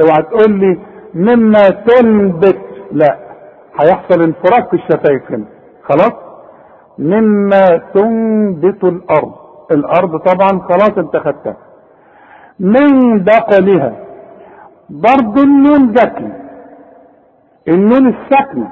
اوعى 0.00 0.22
تقول 0.22 0.52
لي 0.60 0.78
مما 1.14 1.68
تنبت. 1.70 2.58
لا. 2.92 3.27
هيحصل 3.80 4.22
انفراج 4.22 4.68
في 4.70 4.74
الشفايف 4.76 5.32
هنا 5.32 5.44
خلاص؟ 5.82 6.12
مما 6.98 7.66
تنبت 7.94 8.84
الأرض. 8.84 9.32
الأرض 9.70 10.16
طبعا 10.18 10.60
خلاص 10.68 10.98
انت 10.98 11.16
خدتها. 11.16 11.56
من 12.60 13.18
بقلها 13.24 13.92
برضه 14.90 15.42
النون 15.42 15.92
جاتلي 15.92 16.32
النون 17.68 18.06
الساكنة 18.08 18.70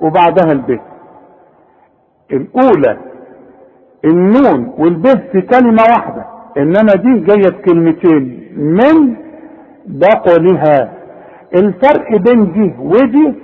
وبعدها 0.00 0.52
الب 0.52 0.80
الأولى 2.32 2.96
النون 4.04 4.74
والب 4.78 5.06
في 5.06 5.40
كلمة 5.40 5.82
واحدة. 5.90 6.24
إنما 6.58 6.92
دي 6.94 7.18
جاية 7.20 7.50
في 7.56 7.62
كلمتين. 7.62 8.48
من 8.56 9.16
بقلها 9.86 10.92
الفرق 11.54 12.16
بين 12.16 12.52
دي 12.52 12.74
ودي 12.78 13.34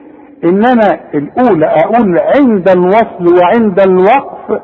إن 0.44 0.64
أنا 0.66 1.00
الأولى 1.14 1.66
أقول 1.66 2.18
عند 2.18 2.68
الوصل 2.68 3.38
وعند 3.42 3.80
الوقف 3.80 4.62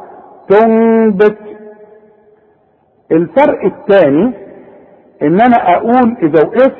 تنبت. 0.49 1.39
الفرق 3.12 3.64
الثاني 3.64 4.33
إن 5.22 5.41
أنا 5.41 5.76
أقول 5.76 6.16
إذا 6.22 6.47
وقفت 6.47 6.76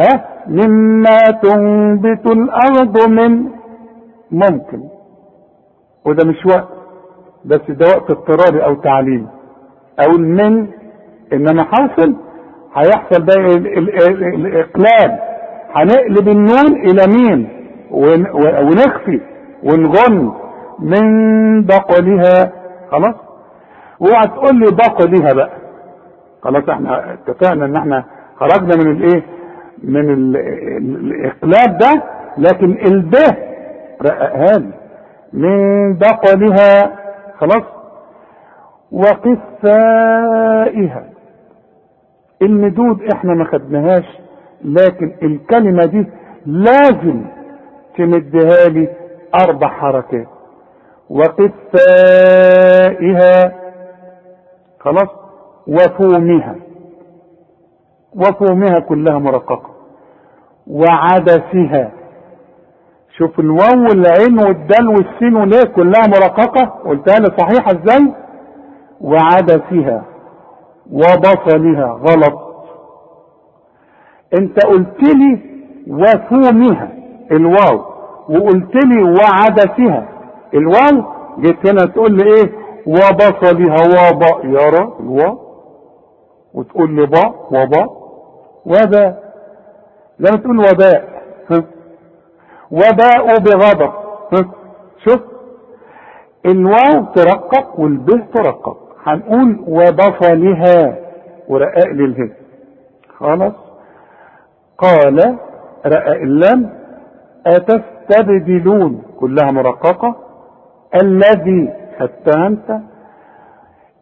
ها 0.00 0.28
مما 0.48 1.16
تنبت 1.42 2.26
الأرض 2.32 3.08
من 3.10 3.44
ممكن. 4.30 4.80
وده 6.06 6.28
مش 6.28 6.46
وقت 6.46 6.68
بس 7.44 7.60
ده 7.68 7.86
وقت 7.96 8.10
اضطراري 8.10 8.64
أو 8.64 8.74
تعليم 8.74 9.26
أو 10.00 10.18
من 10.18 10.66
ان 11.32 11.48
أنا 11.48 11.64
حاصل 11.64 12.16
هيحصل 12.74 13.24
ده 13.24 13.34
الاقلاب 14.34 15.18
هنقلب 15.74 16.28
النون 16.28 16.72
إلى 16.76 17.02
مين 17.06 17.48
ونخفي 17.90 19.20
ونغن 19.62 20.32
من 20.78 21.06
بقلها. 21.64 22.52
خلاص؟ 22.90 23.14
اوعى 24.02 24.22
تقول 24.26 24.58
لي 24.58 24.66
بقلها 24.70 25.32
بقى. 25.32 25.50
خلاص 26.42 26.68
إحنا 26.68 27.12
اتفقنا 27.12 27.64
ان 27.64 27.76
إحنا 27.76 28.04
خرجنا 28.36 28.76
من 28.84 28.90
الايه؟ 28.96 29.22
من 29.84 30.10
الاقلاب 30.10 31.78
ده 31.78 32.02
لكن 32.38 32.70
البه 32.86 33.36
رققها 34.02 34.58
لي. 34.58 34.72
من 35.32 35.94
بقلها. 35.98 36.96
خلاص؟ 37.38 37.62
وقفائها 39.66 41.04
المدود 42.42 43.02
إحنا 43.14 43.34
ما 43.34 43.44
خدناهاش 43.44 44.04
لكن 44.64 45.12
الكلمة 45.22 45.84
دي 45.84 46.06
لازم 46.46 47.24
تمدها 47.96 48.68
لي 48.68 48.88
أربع 49.34 49.68
حركات. 49.68 50.28
وقفائها 52.26 53.52
خلاص؟ 54.80 55.08
وفومها. 55.66 56.54
وفومها 58.14 58.80
كلها 58.80 59.18
مرققة. 59.18 59.70
وعدسها. 60.66 61.92
شوف 63.18 63.40
الواو 63.40 63.82
والعين 63.88 64.38
والدال 64.38 64.88
والسين 64.88 65.36
وليه 65.36 65.64
كلها 65.76 66.06
مرققة. 66.06 66.64
قلتها 66.64 67.18
لي 67.18 67.26
صحيحة 67.38 67.70
إزاي؟ 67.70 68.12
وعدسها. 69.00 70.04
وبصلها. 70.92 71.86
غلط. 71.92 72.46
انت 74.38 74.66
قلت 74.66 75.02
لي 75.02 75.40
وفومها. 75.88 76.95
الواو 77.32 77.84
وقلت 78.28 78.74
لي 78.84 79.02
وعدسها 79.02 80.08
الواو 80.54 81.04
جيت 81.40 81.66
هنا 81.66 81.84
تقول 81.86 82.12
لي 82.12 82.24
إيه؟ 82.24 82.52
وبصلها 82.86 83.76
وبا 83.84 84.44
يرى 84.44 84.92
الواو. 85.00 85.38
وتقول 86.54 86.90
لي 86.90 87.06
با 87.06 87.34
وبا 87.50 87.86
وباء 88.66 89.32
زي 90.20 90.30
ما 90.30 90.36
تقول 90.36 90.58
وباء 90.58 91.04
وباء 92.70 93.38
بغضب. 93.38 93.92
شوف. 95.04 95.20
الواو 96.46 97.04
ترقق 97.14 97.80
والبه 97.80 98.24
ترقق. 98.34 98.78
هنقول 99.04 99.64
وبصلها 99.68 100.98
ورقاء 101.48 101.88
للهي 101.88 102.30
خلاص. 103.18 103.52
قال 104.78 105.38
رقاء 105.86 106.22
اللام 106.22 106.85
أتستبدلون 107.46 109.02
كلها 109.20 109.50
مرققة 109.50 110.16
الذي 111.02 111.72
خدتها 111.98 112.46
انت 112.46 112.80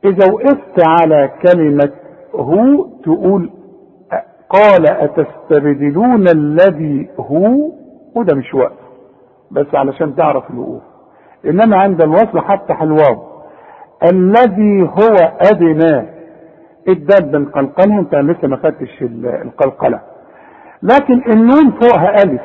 إذا 0.05 0.33
وقفت 0.33 0.87
على 0.89 1.31
كلمة 1.47 1.91
هو 2.35 2.87
تقول 3.05 3.51
قال 4.51 4.87
أتستبدلون 4.89 6.29
الذي 6.29 7.09
هو 7.21 7.71
وده 8.17 8.37
مش 8.37 8.55
وقت 8.55 8.79
بس 9.51 9.67
علشان 9.75 10.17
تعرف 10.17 10.51
الوقوف. 10.51 10.83
إنما 11.47 11.77
عند 11.77 12.03
الوصل 12.03 12.41
حتى 12.41 12.73
الواو 12.83 13.23
الذي 14.13 14.83
هو 14.83 15.17
أدنى. 15.53 16.09
الدال 16.89 17.33
بنقلقلها 17.33 18.01
انت 18.01 18.15
لسه 18.15 18.49
ما 18.49 18.57
خدتش 18.57 19.03
القلقلة. 19.43 20.01
لكن 20.83 21.33
النون 21.33 21.71
فوقها 21.71 22.15
ألف. 22.25 22.43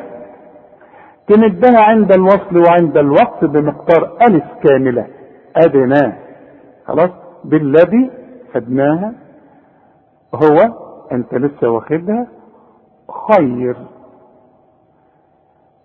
تمدها 1.30 1.82
عند 1.82 2.12
الوصل 2.12 2.58
وعند 2.68 2.98
الوقت 2.98 3.46
بمقدار 3.46 4.18
ألف 4.30 4.44
كاملة. 4.64 5.08
أدنى. 5.56 6.14
خلاص؟ 6.86 7.10
بالذي 7.44 8.12
خدناها 8.54 9.14
هو 10.36 10.58
أنت 11.12 11.34
لسه 11.34 11.70
واخدها 11.70 12.28
خير. 13.32 13.76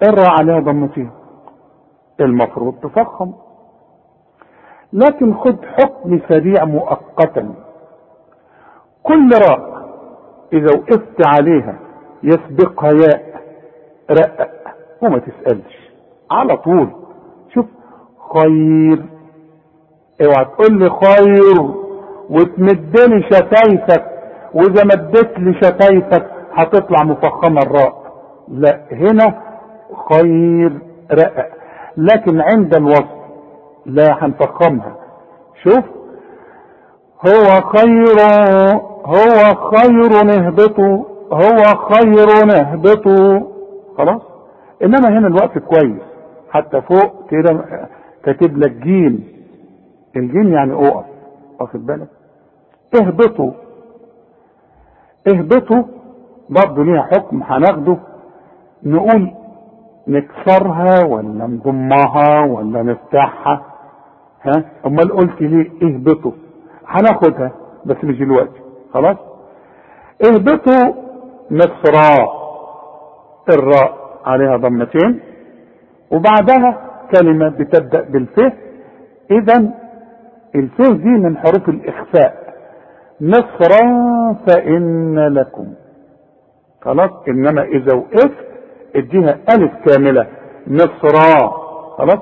الراء 0.03 0.31
عليها 0.31 0.61
ضمتين 0.61 1.11
المفروض 2.21 2.75
تفخم. 2.75 3.33
لكن 4.93 5.35
خد 5.35 5.65
حكم 5.65 6.21
سريع 6.29 6.65
مؤقتا. 6.65 7.55
كل 9.03 9.31
راء 9.51 9.75
إذا 10.53 10.79
وقفت 10.79 11.27
عليها 11.27 11.79
يسبقها 12.23 12.91
ياء 12.91 13.41
رقق 14.11 14.54
وما 15.07 15.19
تسألش. 15.19 15.91
على 16.31 16.57
طول. 16.57 16.89
شوف 17.55 17.67
خير. 18.35 19.03
اوعى 20.25 20.45
تقول 20.45 20.79
لي 20.79 20.91
خير. 20.91 21.75
وتمدلي 22.31 23.23
شفايفك 23.23 24.05
وإذا 24.55 24.85
مدت 24.85 25.39
لي 25.39 25.55
شفايفك 25.55 26.31
هتطلع 26.53 27.05
مفخمة 27.05 27.61
الراء 27.63 28.05
لا 28.49 28.81
هنا 28.93 29.43
خير 30.13 30.79
رقق 31.13 31.49
لكن 31.97 32.41
عند 32.41 32.75
الوصف 32.75 33.15
لا 33.87 34.25
هنفخمها. 34.25 34.97
شوف 35.65 35.85
هو 37.27 37.61
خير 37.61 38.17
هو 39.07 39.55
خير 39.71 40.25
نهبطوا 40.25 41.05
هو 41.33 41.63
خير 41.93 42.47
نهبطوا 42.47 43.41
خلاص؟ 43.99 44.23
إنما 44.85 45.09
هنا 45.19 45.27
الوقت 45.27 45.59
كويس. 45.59 46.03
حتى 46.51 46.81
فوق 46.81 47.31
كده 47.31 47.65
كاتب 48.25 48.57
لك 48.59 48.71
جيم. 48.71 49.25
الجيم 50.17 50.53
يعني 50.53 50.73
أقف. 50.73 51.05
واخد 51.61 51.87
بالك؟ 51.87 52.09
اهبطوا. 53.03 53.51
اهبطوا. 55.29 55.83
برضه 56.51 56.85
ليها 56.85 57.03
حكم 57.03 57.43
هناخده. 57.43 57.97
نقول 58.83 59.31
نكسرها 60.09 61.05
ولا 61.05 61.47
نضمها 61.47 62.45
ولا 62.45 62.83
نفتحها. 62.83 63.65
ها؟ 64.43 64.65
أمال 64.87 65.17
قلت 65.17 65.43
ليه 65.43 65.71
اهبطوا؟ 65.83 66.33
هناخدها 66.87 67.53
بس 67.87 67.97
مش 68.05 68.19
دلوقتي. 68.19 68.61
خلاص؟ 68.95 69.17
اهبطوا 70.27 70.95
مصرا 71.51 72.29
الراء. 73.49 74.04
عليها 74.25 74.57
ضمتين 74.57 75.21
وبعدها 76.11 76.79
كلمة 77.17 77.49
بتبدأ 77.49 78.01
بالف 78.01 78.39
اذا 79.31 79.71
الف 80.55 80.81
دي 80.81 81.09
من 81.09 81.37
حروف 81.37 81.69
الإخفاء. 81.69 82.45
مصرا 83.21 83.83
فإن 84.47 85.19
لكم. 85.19 85.67
خلاص؟ 86.83 87.11
إنما 87.29 87.63
إذا 87.63 87.95
وقفت 87.95 88.47
اديها 88.97 89.39
ألف 89.55 89.73
كاملة. 89.87 90.27
مصرا 90.67 91.51
خلاص؟ 91.99 92.19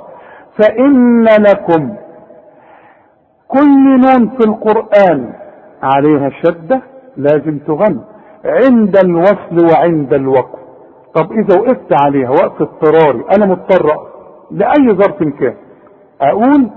فإن 0.59 1.25
لكم. 1.25 1.97
كل 3.49 4.01
نون 4.01 4.29
في 4.29 4.45
القرآن 4.49 5.33
عليها 5.83 6.31
شدة 6.43 6.83
لازم 7.17 7.59
تغن. 7.59 8.01
عند 8.45 8.97
الوصل 8.97 9.73
وعند 9.73 10.15
الوقف. 10.15 10.62
طب 11.15 11.33
إذا 11.33 11.61
وقفت 11.61 12.03
عليها 12.03 12.31
وقف 12.31 12.63
اضطراري 12.63 13.25
أنا 13.37 13.47
مضطر 13.47 13.87
لأي 14.51 14.93
ظرف 14.95 15.23
كان. 15.23 15.55
أقول 16.21 16.71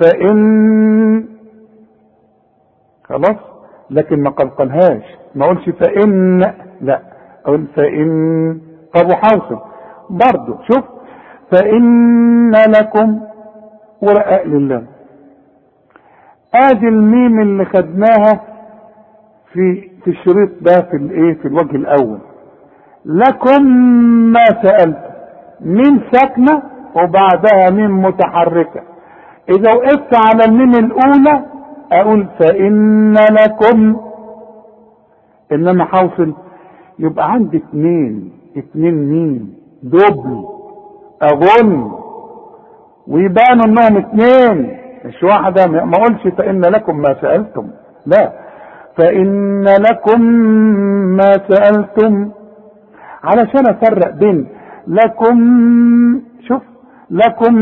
فإن 0.00 1.28
خلاص 3.04 3.36
لكن 3.90 4.22
ما 4.22 4.30
قلقلهاش 4.30 5.02
ما 5.34 5.44
أقولش 5.44 5.70
فإن 5.70 6.38
لا. 6.80 7.00
أقول 7.46 7.66
فإن. 7.76 8.60
طب 8.94 9.06
وحاصل. 9.10 9.58
برضه 10.10 10.58
شوف 10.72 10.84
فإن 11.52 12.50
لكم 12.50 13.20
ورقاء 14.02 14.46
لله. 14.48 14.84
آدي 16.54 16.88
الميم 16.88 17.40
اللي 17.40 17.64
خدناها 17.64 18.40
في 19.52 19.90
في 20.04 20.10
الشريط 20.10 20.50
ده 20.60 20.82
في 20.90 20.96
الإيه؟ 20.96 21.34
في 21.34 21.48
الوجه 21.48 21.76
الأول. 21.76 22.18
لكم 23.06 23.62
ما 24.32 24.44
سألت. 24.62 24.98
ميم 25.60 26.00
ساكنة 26.12 26.62
وبعدها 26.96 27.70
ميم 27.70 28.02
متحركة. 28.02 28.80
إذا 29.48 29.70
وقفت 29.74 30.14
على 30.26 30.44
الميم 30.48 30.70
الأولى 30.70 31.44
أقول 31.92 32.26
فإن 32.40 33.14
لكم. 33.14 33.96
إنما 35.52 35.84
حوصل 35.84 36.32
يبقى 36.98 37.32
عندي 37.32 37.56
اتنين 37.56 38.32
اتنين 38.56 38.94
ميم 38.94 39.54
دبل 39.82 40.44
اظن 41.22 41.92
ويبانوا 43.08 43.64
إنهم 43.66 43.96
اتنين. 43.96 44.78
مش 45.04 45.22
واحدة. 45.22 45.66
ما 45.66 45.92
اقولش 45.96 46.28
فإن 46.38 46.60
لكم 46.60 46.96
ما 46.96 47.16
سألتم. 47.20 47.68
لا. 48.06 48.32
فإن 48.96 49.64
لكم 49.64 50.20
ما 51.16 51.32
سألتم. 51.48 52.30
علشان 53.24 53.66
أفرق 53.68 54.10
بين 54.10 54.48
لكم 54.86 55.38
شوف 56.48 56.62
لكم 57.10 57.54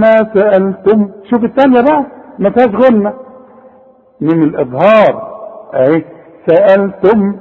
ما 0.00 0.16
سألتم. 0.34 1.10
شوف 1.30 1.44
الثانية 1.44 1.80
بقى 1.80 2.04
ما 2.38 2.50
فيهاش 2.50 2.74
غنة 2.90 3.14
من 4.20 4.42
الإظهار 4.42 5.38
أهي 5.74 6.04
سألتم. 6.46 7.36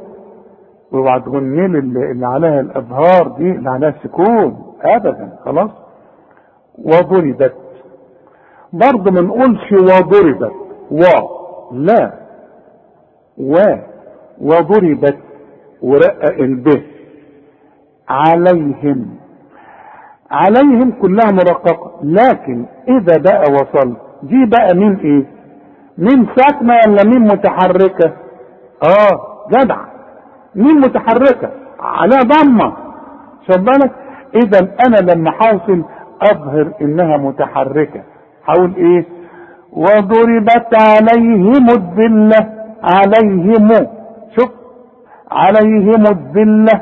واوعى 0.91 1.19
تغني 1.19 1.67
لي 1.67 1.79
اللي 1.79 2.27
عليها 2.27 2.59
الإظهار 2.59 3.27
دي 3.37 3.51
اللي 3.51 3.69
عليها 3.69 3.89
السكون 3.89 4.73
أبدا 4.81 5.29
خلاص. 5.45 5.71
وضربت. 6.79 7.53
برضه 8.73 9.11
ما 9.11 9.21
نقولش 9.21 9.71
وضربت. 9.71 10.51
و 10.91 11.01
لا. 11.71 12.11
و 13.37 13.55
وضربت. 14.41 15.17
ورقق 15.81 16.33
البه 16.39 16.81
عليهم. 18.09 19.05
عليهم 20.31 20.91
كلها 21.01 21.31
مرققة 21.31 21.91
لكن 22.03 22.65
إذا 22.87 23.17
بقى 23.17 23.43
وصل 23.53 23.93
دي 24.23 24.45
بقى 24.45 24.75
مين 24.75 24.95
إيه؟ 24.95 25.25
مين 25.97 26.27
ساكنة 26.35 26.73
ولا 26.87 27.03
مين 27.03 27.21
متحركة؟ 27.21 28.13
آه 28.83 29.45
جدع. 29.51 29.77
مين 30.55 30.75
متحركة؟ 30.79 31.49
على 31.79 32.15
ضمة. 32.17 32.73
شوف 33.47 33.57
بالك؟ 33.57 33.91
اذا 34.35 34.59
أنا 34.87 35.11
لما 35.11 35.31
حاصل 35.31 35.83
أظهر 36.21 36.71
إنها 36.81 37.17
متحركة. 37.17 38.03
حاول 38.43 38.73
إيه؟ 38.75 39.05
وضربت 39.71 40.75
عليهم 40.81 41.69
الذلة. 41.69 42.49
عليهم. 42.83 43.67
شوف. 44.39 44.49
عليهم 45.31 46.03
الذلة. 46.07 46.81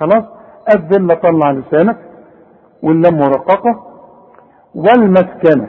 خلاص 0.00 0.24
الذلة 0.74 1.14
طلع 1.14 1.50
لسانك 1.50 1.96
واللام 2.82 3.14
مرققة 3.18 3.82
والمسكنة. 4.74 5.68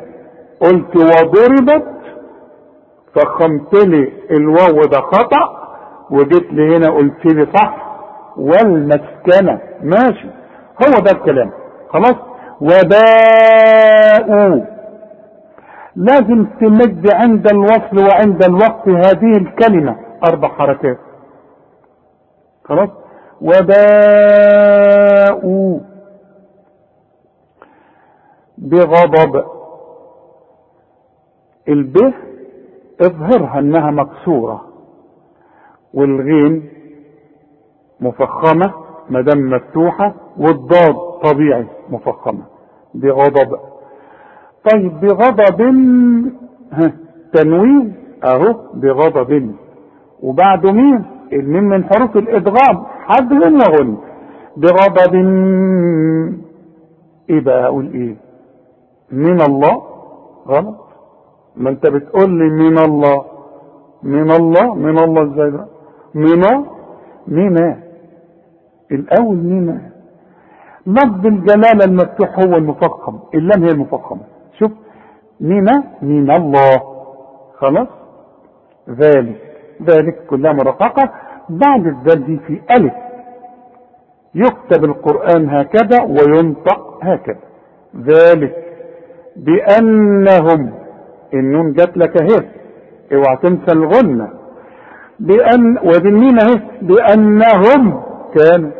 قلت 0.61 0.95
وضربت 0.95 1.86
فخمت 3.15 3.73
لي 3.86 4.11
الواو 4.32 4.86
ده 4.86 5.01
خطأ 5.01 5.59
وجيت 6.11 6.53
لي 6.53 6.77
هنا 6.77 6.91
قلت 6.91 7.25
لي 7.25 7.47
صح 7.55 7.75
والمسكنة. 8.38 9.59
ماشي 9.84 10.27
هو 10.84 10.99
ده 11.05 11.11
الكلام. 11.11 11.51
خلاص 11.89 12.15
وباءوا 12.61 14.65
لازم 15.95 16.45
تمد 16.61 17.07
عند 17.13 17.47
الوصل 17.51 18.07
وعند 18.09 18.43
الوقف 18.43 18.88
هذه 18.88 19.38
الكلمة. 19.38 19.95
أربع 20.32 20.47
حركات. 20.47 20.97
خلاص؟ 22.65 22.89
وباءوا 24.39 25.29
بغضب. 28.57 29.43
الب 31.69 32.13
اظهرها 33.01 33.59
انها 33.59 33.91
مكسورة 33.91 34.65
والغين 35.93 36.69
مفخمة 37.99 38.73
مدام 39.09 39.49
مفتوحة 39.49 40.15
والضاد 40.37 40.95
طبيعي 41.23 41.67
مفخمة. 41.89 42.43
بغضب. 42.93 43.59
طيب 44.71 44.99
بغضب 44.99 45.61
تنوين 47.33 47.95
أهو 48.23 48.53
بغضب. 48.73 49.55
وبعده 50.23 50.71
مين؟ 50.71 51.05
الميم 51.33 51.63
من 51.63 51.83
حروف 51.85 52.17
الادغام 52.17 52.85
حذف 53.10 53.32
وغن 53.62 53.97
بغضب 54.57 55.14
إيه 57.30 57.39
بقى 57.41 57.66
أقول 57.66 57.86
إيه 57.93 58.16
من 59.12 59.41
الله؟ 59.41 59.76
غلط. 60.47 60.76
ما 61.55 61.70
أنت 61.70 61.88
بتقول 61.88 62.30
لي 62.39 62.49
من 62.49 62.78
الله. 62.78 63.26
من 64.03 64.32
الله؟ 64.32 64.76
من 64.76 64.99
الله 65.03 65.24
إزاي 65.24 65.49
بقى؟ 65.51 65.68
من 66.14 66.43
من 67.28 67.57
الأول 68.91 69.38
من. 69.38 69.80
لفظ 70.88 71.26
الجلالة 71.26 71.86
المفتوح 71.86 72.39
هو 72.39 72.55
المفخم 72.55 73.20
اللام 73.34 73.64
هي 73.64 73.72
المفخمة. 73.72 74.22
شوف 74.60 74.72
من 75.39 75.66
من 76.01 76.32
الله. 76.32 76.82
خلاص؟ 77.57 77.88
ذلك. 78.89 79.41
ذلك 79.84 80.26
كلها 80.30 80.53
مرققة 80.53 81.12
بعد 81.49 82.03
دي 82.25 82.39
في 82.47 82.61
ألف. 82.71 82.93
يكتب 84.35 84.85
القرآن 84.85 85.49
هكذا 85.49 86.03
وينطق 86.03 86.99
هكذا. 87.03 87.39
ذلك 87.97 88.55
بأنهم 89.35 90.73
النون 91.33 91.73
جات 91.73 91.97
لك 91.97 92.21
اهي 92.21 92.45
اوعى 93.13 93.37
تنسى 93.37 93.71
الغنة. 93.71 94.29
بأن 95.19 95.77
وبالميم 95.77 96.37
اهي 96.39 96.61
بأنهم 96.81 98.03
كانوا 98.35 98.71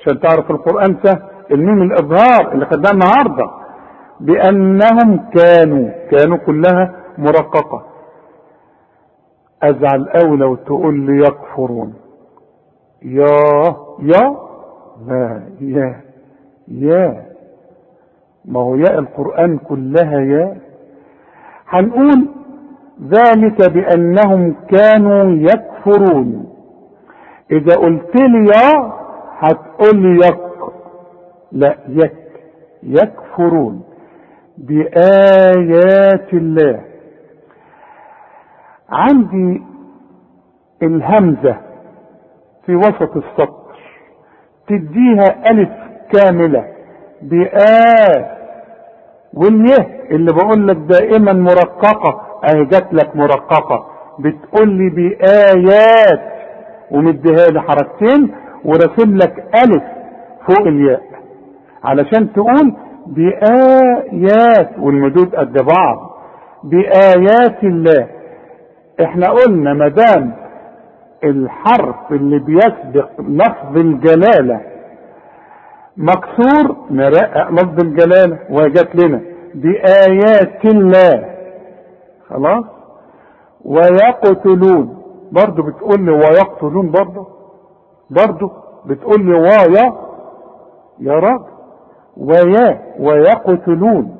عشان 0.00 0.20
تعرف 0.20 0.50
القرآن 0.50 0.96
سهل 1.02 1.22
الميم 1.50 1.82
الإظهار 1.82 2.52
اللي 2.52 2.66
خدناه 2.66 2.90
النهارده. 2.92 3.50
بأنهم 4.20 5.30
كانوا 5.34 5.90
كانوا 6.10 6.36
كلها 6.36 6.94
مرققة. 7.18 7.82
أزعل 9.62 10.08
أوي 10.08 10.36
لو 10.36 10.54
تقول 10.54 11.00
لي 11.00 11.26
يكفرون. 11.26 11.94
يا 13.04 13.76
يا 14.02 14.36
لا 15.06 15.42
يا 15.60 16.00
يا. 16.68 17.24
ما 18.44 18.60
هو 18.60 18.74
ياء 18.76 18.98
القرآن 18.98 19.58
كلها 19.58 20.20
يا. 20.20 20.56
هنقول 21.68 22.28
ذلك 23.08 23.72
بأنهم 23.72 24.54
كانوا 24.68 25.24
يكفرون. 25.24 26.48
إذا 27.50 27.76
قلت 27.76 28.16
لي 28.16 28.50
يا 28.56 28.92
هتقول 29.38 30.24
يك. 30.24 30.40
لا 31.52 31.76
يك 31.88 32.16
يكفرون 32.82 33.82
بآيات 34.58 36.34
الله. 36.34 36.80
عندي 38.88 39.62
الهمزة. 40.82 41.73
في 42.66 42.76
وسط 42.76 43.16
السطر. 43.16 43.64
تديها 44.68 45.50
ألف 45.50 45.68
كاملة 46.12 46.64
بآ. 47.22 48.34
واليه 49.34 50.00
اللي 50.10 50.32
بقول 50.32 50.68
لك 50.68 50.76
دائما 50.76 51.32
مرققة. 51.32 52.20
أهي 52.44 52.64
جات 52.64 52.94
لك 52.94 53.16
مرققة. 53.16 53.86
بتقول 54.18 54.68
لي 54.68 54.90
بآيات. 54.90 56.20
ومديها 56.90 57.46
لي 57.52 57.60
حركتين 57.62 58.34
وراسم 58.64 59.16
لك 59.16 59.44
ألف 59.64 59.82
فوق 60.46 60.66
الياء. 60.66 61.02
علشان 61.84 62.32
تقول 62.32 62.74
بآيات. 63.06 64.70
والمدود 64.78 65.34
قد 65.34 65.52
بعض. 65.52 66.16
بآيات 66.64 67.64
الله. 67.64 68.06
إحنا 69.02 69.26
قلنا 69.26 69.74
ما 69.74 69.88
دام 69.88 70.43
الحرف 71.24 72.12
اللي 72.12 72.38
بيسبق 72.38 73.20
لفظ 73.20 73.76
الجلالة. 73.76 74.60
مكسور 75.96 76.76
نرقق 76.90 77.50
لفظ 77.50 77.80
الجلالة 77.80 78.38
وجات 78.50 78.96
لنا 78.96 79.20
بآيات 79.54 80.64
الله. 80.64 81.34
خلاص؟ 82.28 82.64
ويقتلون. 83.64 85.02
برضو 85.32 85.62
بتقول 85.62 86.04
لي 86.04 86.12
ويقتلون 86.12 86.90
برضو؟ 86.90 87.26
برضو 88.10 88.50
بتقول 88.86 89.26
لي 89.26 89.34
ويا 89.34 89.92
يا 91.00 91.12
راجل 91.12 91.44
ويا 92.16 92.82
ويقتلون. 92.98 94.16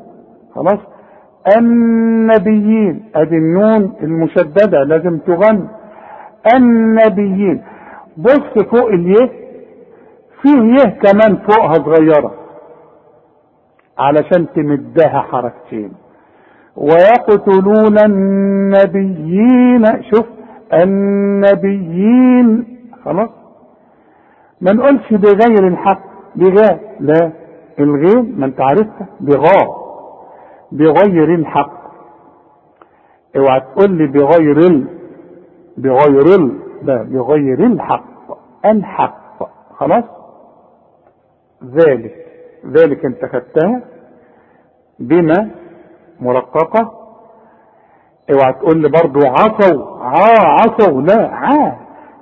خلاص؟ 0.55 0.79
النبيين 1.59 3.11
أدي 3.15 3.37
النون 3.37 3.93
المشددة 4.03 4.83
لازم 4.85 5.19
تغن 5.19 5.69
النبيين. 6.57 7.63
بص 8.17 8.65
فوق 8.71 8.89
اليه 8.89 9.31
فيه 10.43 10.63
يه 10.63 10.91
كمان 11.01 11.37
فوقها 11.37 11.75
صغيرة؟ 11.75 12.35
علشان 13.99 14.47
تمدها 14.55 15.21
حركتين. 15.21 15.93
ويقتلون 16.77 17.99
النبيين 18.05 20.03
شوف 20.03 20.27
النبيين 20.73 22.79
خلاص؟ 23.05 23.31
ما 24.61 24.73
نقولش 24.73 25.13
بغير 25.13 25.67
الحق 25.69 26.01
بغاء 26.37 26.97
لا 27.01 27.33
الغين 27.81 28.35
ما 28.39 28.47
انت 28.47 28.61
عرفتها 28.61 29.07
بغاء 29.21 29.85
بغير 30.73 31.35
الحق. 31.35 31.85
اوعى 33.37 33.61
تقول 33.61 33.91
لي 33.91 34.07
بغير 34.07 34.59
بغير 35.77 36.35
ال 36.41 36.59
بغير 36.83 37.67
الحق. 37.67 38.05
الحق. 38.65 39.49
خلاص؟ 39.77 40.05
ذلك 41.65 42.15
ذلك 42.67 43.05
انت 43.05 43.25
خدتها 43.25 43.83
بما 44.99 45.51
مرققة 46.21 46.93
اوعى 48.33 48.53
تقول 48.53 48.83
لي 48.83 48.89
برضو 48.89 49.21
عصوا 49.27 49.99
عا 50.01 50.35
عصوا 50.41 51.03
لا 51.03 51.29
عا 51.31 51.77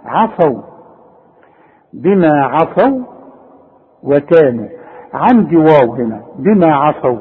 عصوا 0.05 0.63
بما 1.93 2.45
عصوا 2.45 3.05
وكانوا 4.03 4.69
عندي 5.15 5.57
واو 5.57 5.95
هنا. 5.95 6.23
بما 6.39 6.75
عصوا 6.75 7.19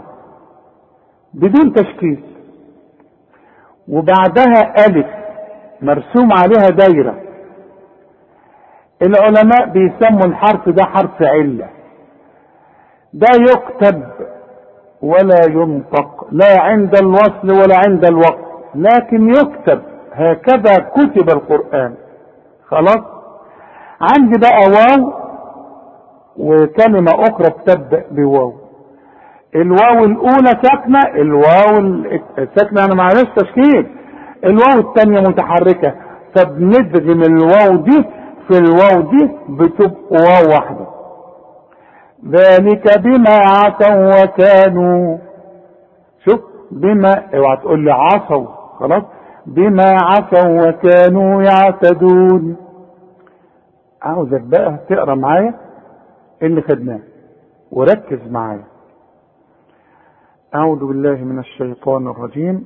بدون 1.34 1.74
تشكيل 1.74 2.24
وبعدها 3.88 4.86
ألف. 4.88 5.21
مرسوم 5.82 6.30
عليها 6.34 6.70
دايرة. 6.70 7.16
العلماء 9.02 9.66
بيسموا 9.74 10.26
الحرف 10.26 10.70
ده 10.70 10.84
حرف 10.84 11.22
علة. 11.22 11.70
ده 13.14 13.28
يكتب 13.42 14.04
ولا 15.02 15.40
ينطق 15.50 16.28
لا 16.32 16.62
عند 16.62 16.96
الوصل 16.98 17.52
ولا 17.52 17.76
عند 17.88 18.06
الوقت 18.06 18.52
لكن 18.76 19.30
يكتب 19.30 19.82
هكذا 20.14 20.74
كتب 20.96 21.30
القرآن. 21.30 21.96
خلاص؟ 22.68 23.02
عندي 24.02 24.40
بقى 24.40 24.60
واو 24.72 25.14
وكلمة 26.38 27.12
أخرى 27.12 27.50
بتبدأ 27.50 28.06
بواو. 28.12 28.54
الواو 29.56 30.06
الأولى 30.06 30.62
ساكنة 30.64 31.00
الواو 31.16 31.80
الساكنة 32.38 32.86
أنا 32.86 32.96
معلش 32.96 33.30
تشكيل. 33.38 34.01
الواو 34.46 34.90
الثانية 34.90 35.20
متحركة. 35.20 35.96
فبندغم 36.36 37.22
الواو 37.22 37.76
دي 37.76 38.04
في 38.48 38.58
الواو 38.58 39.02
دي 39.02 39.32
بتبقى 39.50 40.12
واو 40.12 40.50
واحدة. 40.52 40.88
ذلك 42.28 43.00
بما 43.00 43.36
عصوا 43.48 44.24
وكانوا. 44.24 45.18
شوف 46.26 46.40
بما 46.72 47.14
اوعى 47.36 47.58
تقول 47.58 47.80
لي 47.86 47.92
عصوا. 47.92 48.48
خلاص. 48.80 49.04
بما 49.46 49.98
عصوا 50.04 50.68
وكانوا 50.70 51.44
يعتدون. 51.44 52.58
عاوزك 54.02 54.42
بقى 54.42 54.80
تقرأ 54.90 55.16
معايا 55.16 55.54
اللي 56.42 56.62
خدناه. 56.62 57.00
وركز 57.72 58.20
معايا. 58.32 58.64
أعوذ 60.56 60.86
بالله 60.86 61.16
من 61.16 61.40
الشيطان 61.40 62.08
الرجيم. 62.08 62.66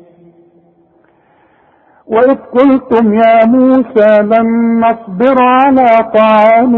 وإذ 2.11 2.35
قلتم 2.57 3.13
يا 3.13 3.45
موسى 3.45 4.21
لن 4.21 4.79
نصبر 4.79 5.35
على 5.43 5.87
طعام 6.15 6.73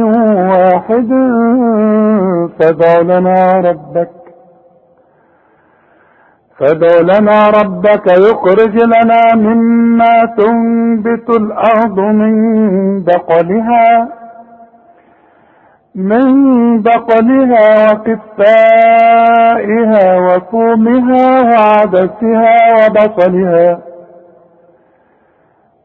واحد 0.49 1.09
فادع 2.59 2.99
لنا 3.01 3.53
ربك 3.69 4.09
فادع 6.59 6.99
لنا 7.01 7.49
ربك 7.49 8.07
يخرج 8.07 8.75
لنا 8.83 9.35
مما 9.35 10.25
تنبت 10.37 11.29
الأرض 11.29 11.99
من 11.99 12.33
بقلها 13.03 14.07
من 15.95 16.25
بقلها 16.81 17.91
وقفائها 18.73 20.17
وفومها 20.19 21.25
وعدسها 21.41 22.55
وبصلها 22.77 23.92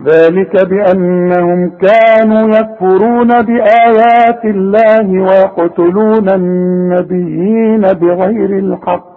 ذلك 0.00 0.68
بأنهم 0.68 1.70
كانوا 1.70 2.48
يكفرون 2.48 3.28
بآيات 3.28 4.44
الله 4.44 5.10
ويقتلون 5.10 6.28
النبيين 6.28 7.80
بغير 7.80 8.58
الحق. 8.58 9.12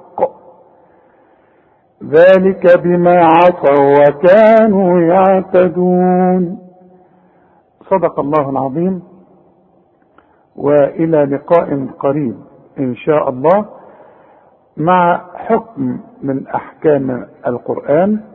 ذلك 2.03 2.81
بما 2.83 3.25
عصوا 3.25 3.95
وكانوا 3.99 4.99
يعتدون. 4.99 6.59
صدق 7.89 8.19
الله 8.19 8.49
العظيم. 8.49 9.03
وإلى 10.55 11.25
لقاء 11.25 11.87
قريب 11.99 12.35
إن 12.79 12.95
شاء 12.95 13.29
الله 13.29 13.65
مع 14.77 15.21
حكم 15.35 15.99
من 16.23 16.47
أحكام 16.47 17.25
القرآن. 17.47 18.34